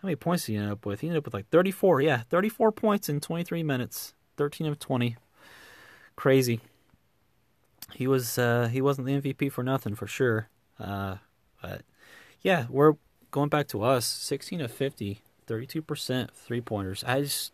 how 0.00 0.06
many 0.06 0.16
points 0.16 0.46
did 0.46 0.52
he 0.52 0.58
end 0.58 0.72
up 0.72 0.86
with? 0.86 1.00
He 1.00 1.08
ended 1.08 1.18
up 1.18 1.26
with 1.26 1.34
like 1.34 1.50
34. 1.50 2.00
Yeah, 2.00 2.22
34 2.30 2.72
points 2.72 3.10
in 3.10 3.20
23 3.20 3.62
minutes. 3.62 4.14
13 4.38 4.66
of 4.66 4.78
20. 4.78 5.16
Crazy. 6.16 6.60
He 7.92 8.06
was 8.06 8.38
uh, 8.38 8.70
he 8.72 8.80
wasn't 8.80 9.06
the 9.06 9.20
MVP 9.20 9.52
for 9.52 9.62
nothing 9.62 9.94
for 9.94 10.06
sure. 10.06 10.48
Uh, 10.78 11.16
but 11.60 11.82
yeah, 12.40 12.64
we're 12.70 12.94
going 13.30 13.50
back 13.50 13.68
to 13.68 13.82
us. 13.82 14.06
16 14.06 14.62
of 14.62 14.72
50. 14.72 15.20
32% 15.46 16.30
three 16.30 16.62
pointers. 16.62 17.04
I 17.06 17.20
just, 17.20 17.52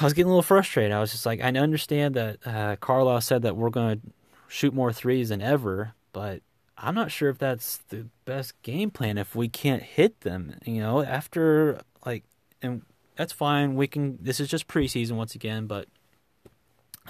I 0.00 0.04
was 0.04 0.12
getting 0.12 0.26
a 0.26 0.30
little 0.30 0.42
frustrated. 0.42 0.92
I 0.92 1.00
was 1.00 1.12
just 1.12 1.26
like, 1.26 1.40
I 1.40 1.48
understand 1.48 2.14
that 2.14 2.46
uh, 2.46 2.76
Carlisle 2.76 3.20
said 3.20 3.42
that 3.42 3.56
we're 3.56 3.70
going 3.70 4.00
to 4.00 4.06
shoot 4.48 4.72
more 4.74 4.92
threes 4.92 5.28
than 5.28 5.42
ever, 5.42 5.94
but 6.12 6.42
I'm 6.78 6.94
not 6.94 7.10
sure 7.10 7.28
if 7.28 7.38
that's 7.38 7.78
the 7.88 8.06
best 8.24 8.60
game 8.62 8.90
plan 8.90 9.18
if 9.18 9.34
we 9.34 9.48
can't 9.48 9.82
hit 9.82 10.20
them. 10.22 10.56
You 10.64 10.80
know, 10.80 11.02
after 11.02 11.80
like, 12.04 12.24
and 12.60 12.82
that's 13.16 13.32
fine. 13.32 13.74
We 13.74 13.86
can. 13.86 14.18
This 14.20 14.40
is 14.40 14.48
just 14.48 14.66
preseason 14.66 15.12
once 15.12 15.34
again, 15.34 15.66
but 15.66 15.88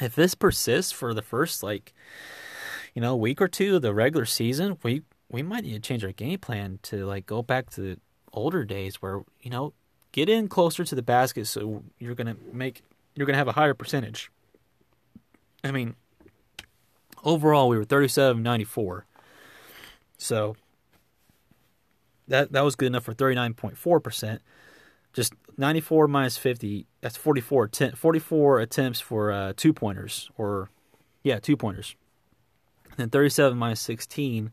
if 0.00 0.14
this 0.14 0.34
persists 0.34 0.92
for 0.92 1.14
the 1.14 1.22
first 1.22 1.62
like, 1.62 1.92
you 2.94 3.00
know, 3.00 3.16
week 3.16 3.40
or 3.40 3.48
two 3.48 3.76
of 3.76 3.82
the 3.82 3.94
regular 3.94 4.26
season, 4.26 4.78
we 4.82 5.02
we 5.30 5.42
might 5.42 5.64
need 5.64 5.72
to 5.72 5.80
change 5.80 6.04
our 6.04 6.12
game 6.12 6.38
plan 6.38 6.78
to 6.82 7.06
like 7.06 7.26
go 7.26 7.42
back 7.42 7.70
to 7.70 7.96
older 8.32 8.64
days 8.64 8.96
where 8.96 9.22
you 9.40 9.50
know 9.50 9.72
get 10.12 10.28
in 10.28 10.48
closer 10.48 10.84
to 10.84 10.94
the 10.94 11.02
basket 11.02 11.46
so 11.46 11.82
you're 11.98 12.14
gonna 12.14 12.36
make 12.52 12.82
you're 13.14 13.26
gonna 13.26 13.38
have 13.38 13.48
a 13.48 13.52
higher 13.52 13.74
percentage. 13.74 14.30
I 15.64 15.70
mean, 15.70 15.96
overall 17.24 17.68
we 17.68 17.76
were 17.76 17.84
37 17.84 18.42
94. 18.42 19.06
So 20.18 20.56
that 22.28 22.52
that 22.52 22.64
was 22.64 22.76
good 22.76 22.86
enough 22.86 23.04
for 23.04 23.14
39.4%. 23.14 24.38
Just 25.12 25.34
94 25.58 26.08
minus 26.08 26.38
50, 26.38 26.86
that's 27.00 27.16
44 27.16 27.70
44 27.94 28.60
attempts 28.60 29.00
for 29.00 29.30
uh, 29.30 29.52
two 29.56 29.72
pointers 29.72 30.30
or 30.38 30.70
yeah, 31.22 31.38
two 31.38 31.56
pointers. 31.56 31.96
And 32.90 32.98
then 32.98 33.10
37 33.10 33.56
minus 33.56 33.80
16 33.80 34.52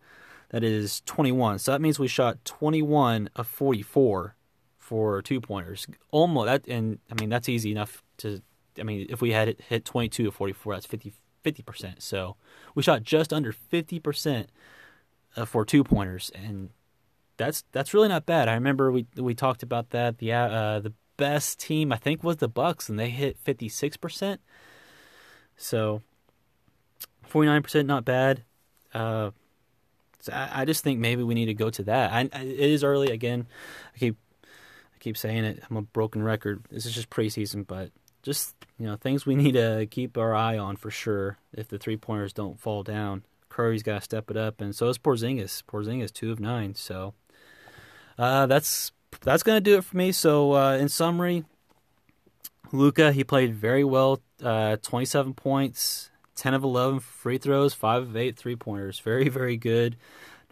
that 0.50 0.64
is 0.64 1.02
21. 1.06 1.60
So 1.60 1.72
that 1.72 1.82
means 1.82 2.00
we 2.00 2.08
shot 2.08 2.44
21 2.44 3.30
of 3.36 3.48
44 3.48 4.36
for 4.90 5.22
two 5.22 5.40
pointers. 5.40 5.86
Almost 6.10 6.48
that, 6.48 6.68
and 6.68 6.98
I 7.12 7.22
mean 7.22 7.30
that's 7.30 7.48
easy 7.48 7.72
enough 7.72 8.02
to. 8.18 8.42
I 8.80 8.84
mean, 8.84 9.06
if 9.08 9.22
we 9.22 9.32
had 9.32 9.56
hit 9.70 9.86
22 9.86 10.24
to 10.24 10.32
44, 10.32 10.74
that's 10.74 10.88
50 10.88 11.14
percent. 11.64 12.02
So 12.02 12.38
we 12.74 12.82
shot 12.82 13.04
just 13.04 13.32
under 13.32 13.52
50 13.52 14.00
percent 14.00 14.50
uh, 15.38 15.46
for 15.46 15.64
two 15.64 15.84
pointers, 15.84 16.32
and 16.34 16.72
that's 17.38 17.64
that's 17.72 17.94
really 17.94 18.08
not 18.08 18.26
bad. 18.26 18.50
I 18.50 18.56
remember 18.56 18.92
we 18.92 19.06
we 19.16 19.36
talked 19.36 19.62
about 19.62 19.92
that. 19.92 20.18
The 20.18 20.34
uh, 20.34 20.80
the 20.80 20.94
best 21.18 21.60
team 21.60 21.94
I 21.94 21.98
think 21.98 22.24
was 22.24 22.38
the 22.38 22.48
Bucks, 22.48 22.90
and 22.90 22.98
they 22.98 23.12
hit 23.12 23.38
56 23.38 23.96
percent. 23.98 24.42
So 25.56 26.02
49 27.28 27.62
percent, 27.62 27.88
not 27.88 28.06
bad. 28.06 28.44
Uh, 28.92 29.30
so 30.20 30.34
I, 30.34 30.62
I, 30.62 30.66
just 30.66 30.84
think 30.84 31.00
maybe 31.00 31.22
we 31.22 31.36
need 31.36 31.46
to 31.46 31.54
go 31.54 31.70
to 31.70 31.84
that. 31.84 32.12
I, 32.12 32.22
I, 32.34 32.42
it 32.42 32.72
is 32.72 32.84
early 32.84 33.12
again. 33.12 33.46
I 33.94 34.00
keep 34.00 34.18
I 35.00 35.04
keep 35.04 35.18
saying 35.18 35.46
it. 35.46 35.64
I'm 35.70 35.78
a 35.78 35.82
broken 35.82 36.22
record. 36.24 36.66
This 36.70 36.86
is 36.86 36.94
just 36.94 37.10
preseason, 37.10 37.66
but 37.66 37.92
just 38.22 38.54
you 38.78 38.86
know 38.86 38.98
things 38.98 39.26
we 39.26 39.36
need 39.44 39.54
to 39.54 39.88
keep 39.90 40.18
our 40.18 40.36
eye 40.36 40.58
on 40.58 40.76
for 40.76 40.92
sure. 40.92 41.38
If 41.54 41.70
the 41.70 41.78
three 41.78 41.98
pointers 41.98 42.34
don't 42.34 42.60
fall 42.60 42.84
down, 42.84 43.24
Curry's 43.48 43.84
got 43.84 43.96
to 43.96 44.02
step 44.02 44.30
it 44.30 44.38
up, 44.38 44.60
and 44.60 44.76
so 44.76 44.90
is 44.90 44.98
Porzingis. 44.98 45.64
Porzingis 45.64 46.12
two 46.12 46.32
of 46.32 46.40
nine. 46.40 46.76
So 46.76 47.14
uh, 48.18 48.46
that's 48.48 48.92
that's 49.22 49.44
gonna 49.44 49.62
do 49.62 49.78
it 49.78 49.86
for 49.86 49.96
me. 49.96 50.12
So 50.12 50.54
uh, 50.54 50.76
in 50.76 50.90
summary, 50.90 51.46
Luka 52.72 53.12
he 53.14 53.24
played 53.24 53.56
very 53.56 53.84
well. 53.84 54.22
Uh, 54.44 54.78
Twenty 54.78 55.06
seven 55.06 55.34
points, 55.34 56.10
ten 56.36 56.54
of 56.54 56.64
eleven 56.64 57.00
free 57.00 57.38
throws, 57.38 57.74
five 57.74 58.04
of 58.04 58.18
eight 58.18 58.36
three 58.38 58.58
pointers. 58.58 59.00
Very 59.00 59.30
very 59.30 59.56
good. 59.56 59.96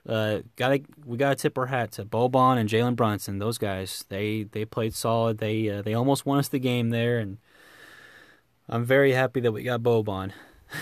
Uh, 0.07 0.41
gotta 0.55 0.81
we 1.05 1.17
gotta 1.17 1.35
tip 1.35 1.57
our 1.57 1.65
hat 1.65 1.91
to 1.91 2.05
Boban 2.05 2.57
and 2.57 2.69
Jalen 2.69 2.95
Brunson. 2.95 3.39
Those 3.39 3.57
guys, 3.57 4.05
they 4.07 4.43
they 4.43 4.63
played 4.63 4.93
solid. 4.93 5.39
They 5.39 5.69
uh, 5.69 5.81
they 5.81 5.93
almost 5.93 6.25
won 6.25 6.39
us 6.39 6.47
the 6.47 6.59
game 6.59 6.91
there, 6.91 7.19
and 7.19 7.37
I'm 8.69 8.85
very 8.85 9.11
happy 9.11 9.41
that 9.41 9.51
we 9.51 9.63
got 9.63 9.81
Boban. 9.81 10.31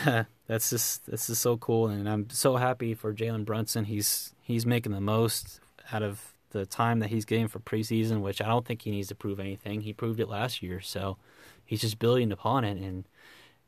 that's 0.47 0.69
just 0.69 1.07
that's 1.07 1.27
just 1.27 1.41
so 1.41 1.57
cool, 1.57 1.87
and 1.87 2.07
I'm 2.07 2.29
so 2.29 2.57
happy 2.57 2.93
for 2.93 3.13
Jalen 3.13 3.45
Brunson. 3.45 3.85
He's 3.85 4.35
he's 4.41 4.65
making 4.65 4.91
the 4.91 5.01
most 5.01 5.59
out 5.91 6.03
of 6.03 6.33
the 6.51 6.67
time 6.67 6.99
that 6.99 7.09
he's 7.09 7.25
getting 7.25 7.47
for 7.47 7.59
preseason, 7.59 8.21
which 8.21 8.41
I 8.41 8.47
don't 8.47 8.65
think 8.65 8.83
he 8.83 8.91
needs 8.91 9.07
to 9.07 9.15
prove 9.15 9.39
anything. 9.39 9.81
He 9.81 9.91
proved 9.91 10.19
it 10.19 10.29
last 10.29 10.61
year, 10.61 10.81
so 10.81 11.17
he's 11.65 11.81
just 11.81 11.97
building 11.97 12.31
upon 12.31 12.63
it, 12.63 12.77
and 12.77 13.05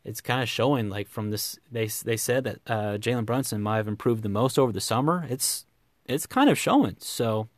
it's 0.04 0.22
kind 0.22 0.42
of 0.42 0.50
showing. 0.50 0.90
Like 0.90 1.08
from 1.08 1.32
this, 1.32 1.60
they 1.72 1.88
they 1.88 2.18
said 2.18 2.44
that 2.46 2.60
uh, 2.68 2.98
Jalen 2.98 3.26
Brunson 3.26 3.62
might 3.62 3.78
have 3.78 3.88
improved 3.88 4.24
the 4.24 4.30
most 4.30 4.58
over 4.58 4.72
the 4.72 4.82
summer. 4.82 5.26
It's 5.30 5.66
it's 6.06 6.26
kind 6.26 6.50
of 6.50 6.58
showing. 6.58 6.96
So 7.00 7.50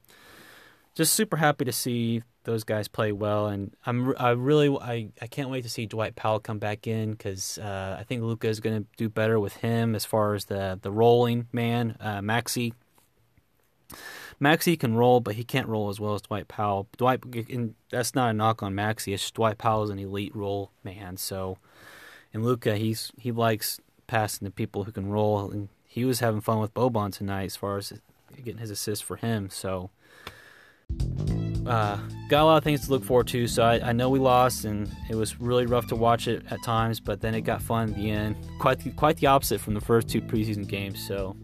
just 0.96 1.14
super 1.14 1.38
happy 1.38 1.66
to 1.66 1.72
see 1.72 2.24
those 2.44 2.64
guys 2.64 2.88
play 2.88 3.12
well, 3.12 3.48
and 3.48 3.76
I'm 3.86 4.14
I 4.18 4.32
really 4.32 4.76
I, 4.82 5.10
I 5.22 5.28
can't 5.28 5.50
wait 5.50 5.64
to 5.64 5.70
see 5.70 5.86
Dwight 5.86 6.16
Powell 6.16 6.40
come 6.40 6.60
back 6.60 6.88
in 6.88 7.12
because 7.12 7.58
uh, 7.60 7.98
I 8.00 8.04
think 8.04 8.24
Luka 8.24 8.48
is 8.48 8.60
going 8.60 8.84
to 8.84 8.88
do 8.98 9.10
better 9.10 9.40
with 9.40 9.58
him 9.58 9.96
as 9.96 10.06
far 10.06 10.34
as 10.34 10.46
the 10.46 10.80
the 10.82 10.92
rolling 10.92 11.48
man. 11.52 11.96
Uh, 12.00 12.20
Maxi. 12.20 12.74
Maxey 14.40 14.78
can 14.78 14.96
roll, 14.96 15.20
but 15.20 15.36
he 15.36 15.44
can't 15.44 15.68
roll 15.68 15.90
as 15.90 16.00
well 16.00 16.16
as 16.16 16.22
Dwight 16.22 16.48
Powell. 16.48 16.88
Dwight, 16.98 17.20
that's 17.90 18.16
not 18.16 18.30
a 18.30 18.34
knock 18.34 18.64
on 18.64 18.74
Maxi. 18.74 19.14
It's 19.14 19.30
Dwight 19.32 19.58
Powell 19.58 19.84
is 19.84 19.90
an 19.90 20.00
elite 20.00 20.34
roll 20.34 20.72
man. 20.84 21.18
So, 21.18 21.58
and 22.34 22.44
Luka, 22.44 22.76
he's 22.76 23.12
he 23.18 23.32
likes 23.32 23.80
passing 24.08 24.46
to 24.46 24.52
people 24.52 24.84
who 24.84 24.92
can 24.92 25.10
roll, 25.10 25.50
and 25.52 25.70
he 25.88 26.06
was 26.06 26.20
having 26.20 26.42
fun 26.42 26.60
with 26.60 26.74
Boban 26.74 27.12
tonight 27.12 27.46
as 27.46 27.56
far 27.56 27.78
as 27.78 27.94
getting 28.44 28.60
his 28.60 28.72
assist 28.72 29.04
for 29.04 29.18
him. 29.18 29.50
So, 29.50 29.90
uh, 31.66 31.98
got 32.30 32.44
a 32.44 32.46
lot 32.46 32.58
of 32.58 32.64
things 32.64 32.86
to 32.86 32.92
look 32.92 33.04
forward 33.04 33.28
to. 33.28 33.48
So 33.48 33.64
I, 33.64 33.90
I, 33.90 33.92
know 33.92 34.10
we 34.10 34.20
lost, 34.20 34.66
and 34.66 34.90
it 35.10 35.16
was 35.16 35.40
really 35.40 35.66
rough 35.66 35.88
to 35.88 35.96
watch 35.96 36.28
it 36.28 36.44
at 36.50 36.64
times. 36.64 37.00
But 37.00 37.22
then 37.22 37.36
it 37.36 37.42
got 37.42 37.62
fun 37.62 37.90
at 37.90 37.96
the 37.96 38.10
end. 38.10 38.36
Quite 38.60 38.80
the, 38.80 38.92
quite 38.92 39.18
the 39.18 39.28
opposite 39.28 39.62
from 39.62 39.74
the 39.74 39.82
first 39.82 40.08
two 40.08 40.22
preseason 40.22 40.68
games. 40.68 41.06
So 41.06 41.36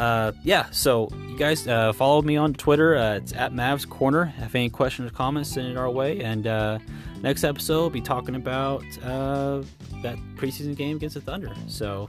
uh, 0.00 0.32
yeah, 0.42 0.64
so 0.70 1.10
you 1.28 1.36
guys 1.36 1.68
uh, 1.68 1.92
follow 1.92 2.22
me 2.22 2.34
on 2.34 2.54
Twitter. 2.54 2.96
Uh, 2.96 3.16
it's 3.16 3.34
at 3.34 3.52
Mavs 3.52 3.86
Corner. 3.86 4.24
Have 4.24 4.54
any 4.54 4.70
questions 4.70 5.10
or 5.10 5.14
comments, 5.14 5.52
send 5.52 5.68
it 5.68 5.76
our 5.76 5.90
way. 5.90 6.20
And 6.20 6.46
uh, 6.46 6.78
next 7.20 7.44
episode, 7.44 7.80
we'll 7.80 7.90
be 7.90 8.00
talking 8.00 8.34
about 8.34 8.82
uh, 9.04 9.62
that 10.02 10.16
preseason 10.36 10.74
game 10.74 10.96
against 10.96 11.16
the 11.16 11.20
Thunder. 11.20 11.52
So 11.66 12.08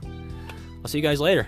I'll 0.82 0.88
see 0.88 0.98
you 0.98 1.02
guys 1.02 1.20
later. 1.20 1.46